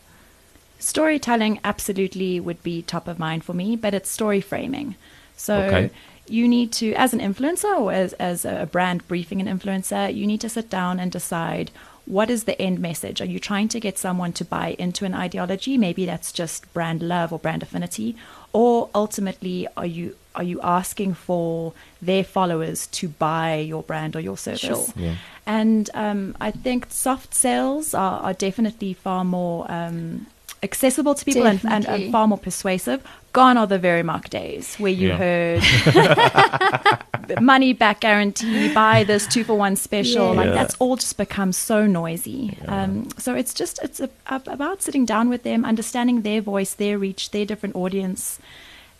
Storytelling 0.80 1.60
absolutely 1.64 2.40
would 2.40 2.62
be 2.64 2.82
top 2.82 3.08
of 3.08 3.20
mind 3.20 3.44
for 3.44 3.54
me, 3.54 3.76
but 3.76 3.94
it's 3.94 4.10
story 4.10 4.42
framing. 4.42 4.96
So 5.36 5.56
Okay. 5.62 5.90
you 6.28 6.48
need 6.48 6.72
to, 6.74 6.94
as 6.94 7.14
an 7.14 7.20
influencer 7.20 7.78
or 7.80 7.92
as, 7.92 8.14
as 8.14 8.46
a 8.46 8.70
brand 8.72 9.08
briefing 9.08 9.42
an 9.42 9.48
influencer, 9.60 10.14
you 10.14 10.26
need 10.28 10.42
to 10.42 10.50
sit 10.50 10.70
down 10.70 11.00
and 11.00 11.12
decide 11.12 11.72
what 12.08 12.30
is 12.30 12.46
the 12.46 12.60
end 12.62 12.80
message. 12.80 13.22
Are 13.22 13.26
you 13.26 13.40
trying 13.40 13.68
to 13.70 13.80
get 13.80 13.98
someone 13.98 14.34
to 14.34 14.46
buy 14.46 14.76
into 14.80 15.06
an 15.06 15.14
ideology? 15.14 15.78
Maybe 15.78 16.06
that's 16.06 16.32
just 16.32 16.72
brand 16.74 17.02
love 17.02 17.34
or 17.34 17.40
brand 17.40 17.62
affinity, 17.64 18.16
or 18.54 18.90
ultimately, 18.96 19.68
are 19.76 19.86
you 19.86 20.16
are 20.34 20.44
you 20.44 20.62
asking 20.62 21.16
for 21.16 21.74
their 22.02 22.24
followers 22.24 22.88
to 22.88 23.10
buy 23.10 23.56
your 23.56 23.84
brand 23.84 24.16
or 24.16 24.20
your 24.20 24.38
service? 24.38 24.62
Sure. 24.62 24.86
Yeah. 24.96 25.16
And 25.46 25.90
um, 25.94 26.36
I 26.40 26.52
think 26.52 26.88
soft 26.90 27.34
sales 27.34 27.94
are, 27.94 28.20
are 28.22 28.34
definitely 28.34 28.94
far 28.94 29.24
more 29.26 29.70
um, 29.70 30.28
accessible 30.62 31.16
to 31.16 31.26
people 31.26 31.48
and, 31.48 31.60
and, 31.66 31.88
and 31.88 32.12
far 32.12 32.28
more 32.28 32.38
persuasive. 32.38 33.04
Gone 33.38 33.56
are 33.58 33.68
the 33.68 33.78
very 33.78 34.02
mark 34.02 34.30
days 34.32 34.76
where 34.78 34.92
you 34.92 35.10
Yeah. 35.10 35.18
heard 35.62 37.40
money 37.42 37.72
back 37.74 38.00
guarantee, 38.00 38.74
buy 38.74 39.04
this 39.04 39.28
two 39.28 39.44
for 39.44 39.56
one 39.56 39.76
special. 39.76 40.34
Like 40.34 40.48
Yeah. 40.48 40.54
that's 40.60 40.76
all 40.80 40.96
just 40.96 41.18
become 41.18 41.52
so 41.52 41.86
noisy. 41.86 42.58
Um, 42.68 43.10
so 43.20 43.36
it's 43.36 43.54
just 43.54 43.80
it's 43.84 44.00
a, 44.00 44.10
ab- 44.26 44.48
about 44.48 44.82
sitting 44.82 45.06
down 45.06 45.30
with 45.30 45.44
them, 45.44 45.66
understanding 45.66 46.24
their 46.24 46.42
voice, 46.42 46.74
their 46.74 46.98
reach, 46.98 47.30
their 47.30 47.46
different 47.46 47.76
audience 47.76 48.40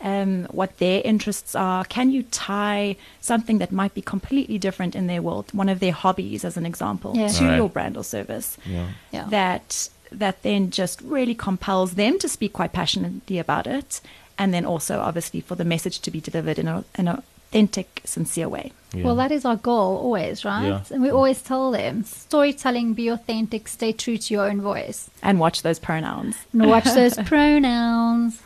um, 0.02 0.44
what 0.52 0.78
their 0.78 1.02
interests 1.04 1.56
are. 1.56 1.84
Can 1.86 2.12
you 2.12 2.22
tie 2.30 2.96
something 3.20 3.58
that 3.58 3.72
might 3.72 3.96
be 3.96 4.04
completely 4.04 4.60
different 4.60 4.96
in 4.96 5.08
their 5.08 5.24
world, 5.24 5.46
one 5.52 5.70
of 5.70 5.80
their 5.80 5.94
hobbies, 5.94 6.46
as 6.46 6.58
an 6.58 6.66
example, 6.68 7.14
Yeah. 7.16 7.30
to 7.30 7.44
Right. 7.46 7.56
your 7.58 7.70
brand 7.70 7.98
or 7.98 8.04
service? 8.04 8.58
Yeah. 8.66 8.90
Yeah. 9.12 9.26
That 9.30 9.90
that 10.12 10.42
then 10.44 10.70
just 10.70 11.02
really 11.02 11.36
compels 11.36 11.96
them 11.96 12.18
to 12.20 12.30
speak 12.30 12.54
quite 12.54 12.72
passionately 12.72 13.40
about 13.40 13.68
it, 13.68 14.00
and 14.38 14.54
then 14.54 14.66
also 14.66 15.00
obviously 15.00 15.42
for 15.42 15.56
the 15.56 15.66
message 15.66 16.00
to 16.02 16.12
be 16.12 16.22
delivered 16.22 16.60
in 16.60 16.68
a, 16.68 16.84
an 16.96 17.08
authentic, 17.08 18.02
sincere 18.04 18.50
way. 18.50 18.72
Yeah. 18.94 19.06
Well, 19.06 19.16
that 19.16 19.32
is 19.32 19.46
our 19.46 19.56
goal 19.56 19.98
always, 19.98 20.46
right? 20.46 20.68
Yeah. 20.68 20.82
And 20.92 21.02
we 21.02 21.10
always 21.10 21.42
tell 21.42 21.72
them 21.72 22.04
storytelling, 22.04 22.94
be 22.94 23.08
authentic, 23.08 23.68
stay 23.68 23.92
true 23.92 24.18
to 24.18 24.34
your 24.34 24.50
own 24.50 24.62
voice. 24.62 25.10
And 25.22 25.40
watch 25.40 25.62
those 25.62 25.80
pronouns. 25.80 26.36
And 26.54 26.70
watch 26.70 26.86
those 26.86 27.16
pronouns. 27.26 28.42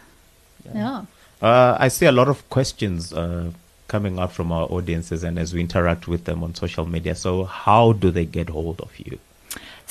Yeah. 0.74 1.06
Uh, 1.42 1.76
I 1.80 1.88
see 1.88 2.06
a 2.06 2.12
lot 2.12 2.28
of 2.28 2.48
questions 2.50 3.12
uh, 3.12 3.52
coming 3.88 4.20
up 4.20 4.32
from 4.32 4.52
our 4.52 4.68
audiences 4.72 5.24
and 5.24 5.38
as 5.40 5.54
we 5.54 5.62
interact 5.62 6.08
with 6.08 6.26
them 6.26 6.44
on 6.44 6.56
social 6.56 6.86
media. 6.86 7.16
So, 7.16 7.46
how 7.46 7.94
do 7.94 8.12
they 8.12 8.26
get 8.26 8.50
hold 8.50 8.80
of 8.82 8.98
you? 9.00 9.20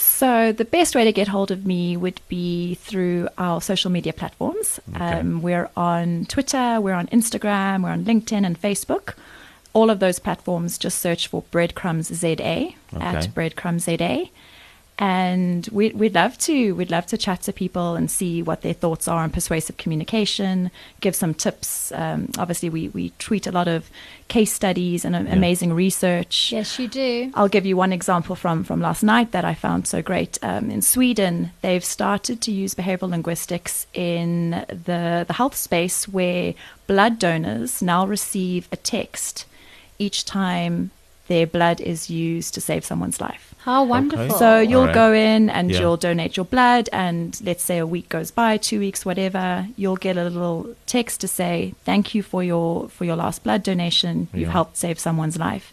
So 0.01 0.53
the 0.53 0.65
best 0.65 0.95
way 0.95 1.05
to 1.05 1.13
get 1.13 1.29
hold 1.29 1.51
of 1.51 1.67
me 1.67 1.97
would 1.97 2.21
be 2.29 2.75
through 2.77 3.29
our 3.39 3.61
social 3.61 3.91
media 3.91 4.13
platforms. 4.13 4.81
Okay. 4.95 5.05
Um, 5.21 5.43
we're 5.43 5.71
on 5.77 6.25
Twitter, 6.27 6.81
we're 6.81 6.95
on 6.95 7.07
Instagram, 7.09 7.83
we're 7.83 7.91
on 7.91 8.05
LinkedIn 8.05 8.45
and 8.47 8.61
Facebook. 8.61 9.15
All 9.73 9.91
of 9.91 10.01
those 10.01 10.19
platforms, 10.19 10.79
just 10.79 10.99
search 10.99 11.29
for 11.29 11.43
Breadcrumbs 11.51 12.07
ZA 12.13 12.33
Okay. 12.33 12.75
at 13.01 13.33
Breadcrumbs 13.35 13.85
ZA. 13.85 14.29
And 15.01 15.67
we, 15.73 15.89
we'd 15.93 16.15
love 16.15 16.37
to. 16.41 16.75
We'd 16.75 16.91
love 16.91 17.07
to 17.07 17.17
chat 17.17 17.41
to 17.43 17.55
people 17.55 17.97
and 17.97 18.11
see 18.11 18.43
what 18.43 18.61
their 18.61 18.75
thoughts 18.75 19.09
are 19.09 19.23
on 19.23 19.31
persuasive 19.31 19.79
communication, 19.79 20.71
give 21.01 21.15
some 21.15 21.33
tips. 21.33 21.91
Um, 21.93 22.29
obviously, 22.37 22.69
we, 22.69 22.89
we 22.89 23.09
tweet 23.19 23.47
a 23.47 23.51
lot 23.51 23.67
of 23.67 23.89
case 24.29 24.53
studies 24.53 25.07
and 25.07 25.17
uh, 25.17 25.21
amazing 25.31 25.73
research. 25.73 26.53
Yes, 26.53 26.79
you 26.79 26.87
do. 26.87 27.33
I'll 27.35 27.49
give 27.49 27.65
you 27.65 27.79
one 27.79 27.95
example 27.95 28.37
from, 28.37 28.63
from 28.63 28.83
last 28.83 29.03
night 29.03 29.33
that 29.33 29.43
I 29.43 29.55
found 29.55 29.87
so 29.87 30.03
great. 30.03 30.39
Um, 30.43 30.71
in 30.71 30.83
Sweden, 30.83 31.53
they've 31.63 31.85
started 31.85 32.43
to 32.43 32.53
use 32.53 32.75
behavioral 32.75 33.09
linguistics 33.09 33.87
in 33.95 34.51
the, 34.69 35.25
the 35.27 35.33
health 35.33 35.57
space 35.57 36.07
where 36.09 36.53
blood 36.87 37.19
donors 37.19 37.81
now 37.81 38.07
receive 38.07 38.69
a 38.71 38.77
text 38.77 39.47
each 39.99 40.27
time 40.27 40.91
their 41.31 41.47
blood 41.47 41.81
is 41.81 42.11
used 42.11 42.53
to 42.55 42.61
save 42.61 42.85
someone's 42.85 43.21
life. 43.21 43.45
How 43.65 43.85
wonderful. 43.85 44.37
So 44.39 44.59
you'll 44.71 44.81
Alright. 44.89 44.95
go 44.95 45.13
in 45.13 45.49
and 45.51 45.71
Yeah. 45.71 45.81
you'll 45.81 45.97
donate 46.09 46.37
your 46.37 46.47
blood, 46.57 46.89
and 46.93 47.39
let's 47.49 47.63
say 47.63 47.79
a 47.79 47.87
week 47.87 48.09
goes 48.09 48.31
by, 48.43 48.57
two 48.57 48.79
weeks, 48.81 49.05
whatever, 49.07 49.47
you'll 49.77 49.97
get 50.09 50.17
a 50.17 50.25
little 50.25 50.75
text 50.87 51.21
to 51.21 51.29
say 51.29 51.75
thank 51.85 52.15
you 52.15 52.23
for 52.23 52.43
your 52.43 52.89
for 52.89 53.05
your 53.05 53.17
last 53.17 53.39
blood 53.45 53.63
donation. 53.63 54.15
You've 54.33 54.49
Yeah. 54.49 54.53
helped 54.59 54.77
save 54.77 54.99
someone's 54.99 55.39
life. 55.39 55.73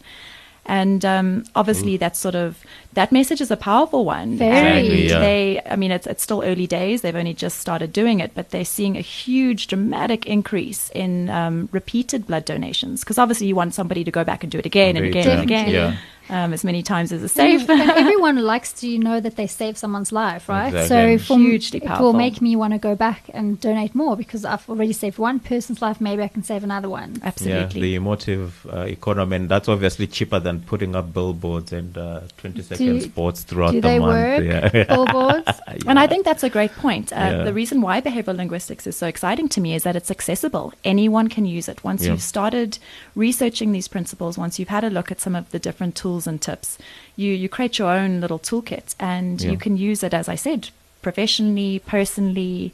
And 0.68 1.02
um, 1.04 1.44
obviously, 1.54 1.96
that's 1.96 2.18
sort 2.18 2.34
of 2.34 2.62
that 2.92 3.10
message 3.10 3.40
is 3.40 3.50
a 3.50 3.56
powerful 3.56 4.04
one. 4.04 4.36
Very. 4.36 4.86
Exactly, 4.86 5.08
yeah. 5.08 5.18
They, 5.18 5.60
I 5.64 5.76
mean, 5.76 5.90
it's 5.90 6.06
it's 6.06 6.22
still 6.22 6.42
early 6.44 6.66
days. 6.66 7.00
They've 7.00 7.16
only 7.16 7.32
just 7.32 7.58
started 7.58 7.90
doing 7.92 8.20
it, 8.20 8.32
but 8.34 8.50
they're 8.50 8.66
seeing 8.66 8.96
a 8.96 9.00
huge, 9.00 9.66
dramatic 9.66 10.26
increase 10.26 10.90
in 10.90 11.30
um, 11.30 11.70
repeated 11.72 12.26
blood 12.26 12.44
donations. 12.44 13.00
Because 13.00 13.16
obviously, 13.18 13.46
you 13.46 13.56
want 13.56 13.72
somebody 13.72 14.04
to 14.04 14.10
go 14.10 14.24
back 14.24 14.44
and 14.44 14.52
do 14.52 14.58
it 14.58 14.66
again 14.66 14.96
and 14.96 14.98
Very 14.98 15.08
again 15.10 15.22
true. 15.24 15.32
and 15.32 15.42
again, 15.42 15.68
Yeah. 15.70 15.96
Um, 16.30 16.52
as 16.52 16.64
many 16.64 16.82
times 16.82 17.12
as 17.12 17.22
is 17.22 17.36
And, 17.38 17.60
safe. 17.60 17.68
and 17.70 17.90
everyone 18.04 18.36
likes 18.44 18.72
to 18.80 18.98
know 18.98 19.20
that 19.20 19.36
they 19.36 19.46
saved 19.46 19.78
someone's 19.78 20.12
life, 20.12 20.48
right? 20.48 20.68
Exactly. 20.74 21.18
So 21.18 21.24
for 21.24 21.34
m- 21.34 21.40
Hugely 21.46 21.80
it 21.84 22.00
will 22.00 22.12
make 22.12 22.40
me 22.42 22.56
want 22.56 22.72
to 22.74 22.78
go 22.78 22.94
back 22.94 23.30
and 23.32 23.60
donate 23.60 23.94
more 23.94 24.16
because 24.16 24.44
I've 24.44 24.68
already 24.68 24.92
saved 24.92 25.18
one 25.18 25.38
person's 25.40 25.80
life. 25.82 26.00
Maybe 26.00 26.22
I 26.22 26.28
can 26.28 26.42
save 26.42 26.64
another 26.64 26.88
one. 26.88 27.20
Absolutely. 27.22 27.52
Yeah, 27.52 27.64
Absolutely. 27.64 27.80
the 27.88 27.94
emotive 27.96 28.66
uh, 28.72 28.80
economy, 28.80 29.36
and 29.36 29.48
that's 29.48 29.68
obviously 29.68 30.06
cheaper 30.06 30.38
than 30.40 30.60
putting 30.60 30.94
up 30.96 31.12
billboards 31.12 31.72
and 31.72 31.96
uh, 31.96 32.20
20 32.38 32.62
second 32.62 32.86
Do- 32.86 33.00
sports 33.00 33.42
throughout 33.42 33.72
Do 33.72 33.80
the 33.80 33.88
they 33.88 33.98
month. 33.98 34.12
work? 34.12 34.44
Yeah. 34.44 34.84
Billboards? 34.94 35.48
And 35.86 35.98
I 35.98 36.06
think 36.06 36.24
that's 36.24 36.42
a 36.42 36.50
great 36.50 36.72
point. 36.72 37.12
Uh, 37.12 37.16
Yeah. 37.16 37.44
The 37.44 37.52
reason 37.52 37.80
why 37.80 38.00
behavioral 38.00 38.36
linguistics 38.36 38.86
is 38.86 38.96
so 38.96 39.06
exciting 39.06 39.48
to 39.50 39.60
me 39.60 39.74
is 39.74 39.82
that 39.84 39.94
it's 39.96 40.10
accessible. 40.10 40.72
Anyone 40.84 41.28
can 41.28 41.44
use 41.46 41.68
it. 41.68 41.82
Once 41.84 42.04
Yeah. 42.04 42.12
you've 42.12 42.22
started 42.22 42.78
researching 43.14 43.72
these 43.72 43.88
principles, 43.88 44.36
once 44.38 44.58
you've 44.58 44.68
had 44.68 44.84
a 44.84 44.90
look 44.90 45.10
at 45.10 45.20
some 45.20 45.34
of 45.36 45.50
the 45.50 45.58
different 45.58 45.94
tools 45.94 46.17
and 46.26 46.40
tips, 46.40 46.78
you, 47.16 47.32
you 47.32 47.48
create 47.48 47.78
your 47.78 47.90
own 47.90 48.20
little 48.20 48.38
toolkit 48.38 48.94
and 48.98 49.40
Yeah. 49.40 49.50
you 49.52 49.56
can 49.58 49.76
use 49.76 50.02
it, 50.02 50.14
as 50.14 50.28
I 50.28 50.34
said, 50.34 50.70
professionally, 51.02 51.80
personally. 51.86 52.72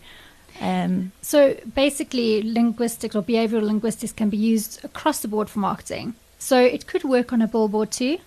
Um, 0.61 1.13
So 1.23 1.57
basically, 1.75 2.43
linguistics 2.43 3.15
or 3.17 3.23
behavioral 3.23 3.63
linguistics 3.63 4.13
can 4.13 4.31
be 4.31 4.37
used 4.37 4.85
across 4.85 5.21
the 5.21 5.29
board 5.29 5.49
for 5.51 5.59
marketing. 5.59 6.15
So 6.39 6.61
it 6.61 6.87
could 6.87 7.05
work 7.05 7.33
on 7.33 7.43
a 7.43 7.47
billboard 7.49 7.91
too. 7.91 8.19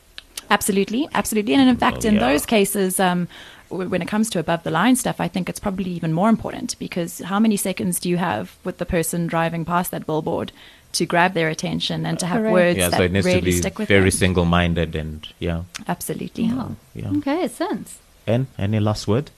Absolutely, 0.50 1.08
absolutely. 1.14 1.54
And 1.54 1.70
in 1.70 1.78
fact, 1.78 2.06
Oh, 2.06 2.08
in 2.08 2.20
those 2.20 2.46
cases, 2.46 3.00
um, 3.00 3.28
when 3.70 4.02
it 4.02 4.08
comes 4.08 4.30
to 4.30 4.40
above 4.40 4.64
the 4.64 4.72
line 4.72 4.96
stuff, 4.96 5.20
I 5.20 5.28
think 5.28 5.50
it's 5.50 5.60
probably 5.60 5.92
even 5.92 6.14
more 6.14 6.30
important 6.30 6.78
because 6.80 7.20
how 7.20 7.40
many 7.40 7.58
seconds 7.58 8.00
do 8.00 8.08
you 8.10 8.18
have 8.18 8.56
with 8.64 8.78
the 8.78 8.86
person 8.86 9.28
driving 9.28 9.66
past 9.66 9.92
that 9.92 10.06
billboard 10.06 10.52
to 10.98 11.06
grab 11.06 11.34
their 11.34 11.50
attention 11.50 12.06
and 12.06 12.20
to 12.20 12.26
have 12.26 12.42
Correct. 12.42 12.54
words 12.54 12.78
yeah, 12.80 12.90
that 12.90 12.98
so 12.98 13.04
it 13.04 13.12
needs 13.12 13.26
really 13.26 13.40
to 13.40 13.46
be 13.46 13.52
stick 13.64 13.78
with 13.80 13.88
very 13.88 14.10
them? 14.10 14.20
single 14.24 14.46
minded 14.46 14.96
and 14.96 15.28
yeah. 15.40 15.64
Absolutely. 15.88 16.46
Yeah. 16.46 16.64
Oh, 16.64 16.76
yeah. 16.94 17.18
Okay, 17.18 17.48
sense. 17.48 18.00
And 18.26 18.48
any 18.58 18.80
last 18.80 19.08
word? 19.08 19.32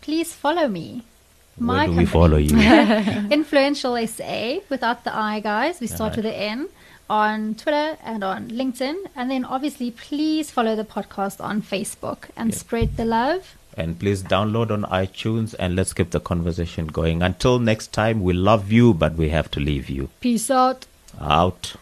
Please 0.00 0.32
follow 0.34 0.68
me. 0.68 1.04
Where 1.56 1.86
do 1.86 1.94
company. 1.94 1.98
we 1.98 2.06
follow 2.06 2.36
you? 2.38 2.56
Influential 3.30 3.94
SA 4.06 4.58
without 4.68 5.04
the 5.04 5.14
I, 5.14 5.40
guys. 5.40 5.80
We 5.80 5.86
start 5.86 6.12
uh-huh. 6.12 6.22
with 6.22 6.24
the 6.24 6.36
N 6.36 6.68
on 7.10 7.54
Twitter 7.54 7.98
and 8.02 8.24
on 8.24 8.48
LinkedIn. 8.50 8.96
And 9.14 9.30
then 9.30 9.44
obviously, 9.44 9.90
please 9.90 10.50
follow 10.50 10.74
the 10.74 10.84
podcast 10.84 11.40
on 11.44 11.60
Facebook 11.62 12.30
and 12.36 12.50
Yeah. 12.50 12.56
spread 12.56 12.96
the 12.96 13.04
love. 13.04 13.54
and 13.82 13.98
please 13.98 14.22
download 14.22 14.70
on 14.70 14.82
iTunes 14.92 15.54
and 15.58 15.74
let's 15.74 15.94
keep 15.94 16.10
the 16.10 16.20
conversation 16.20 16.86
going. 16.88 17.22
Until 17.22 17.58
next 17.58 17.90
time, 17.90 18.22
we 18.22 18.34
love 18.34 18.70
you, 18.70 18.92
but 18.92 19.14
we 19.14 19.30
have 19.30 19.50
to 19.52 19.60
leave 19.60 19.88
you. 19.88 20.10
Peace 20.20 20.50
out. 20.50 20.84
Out. 21.20 21.74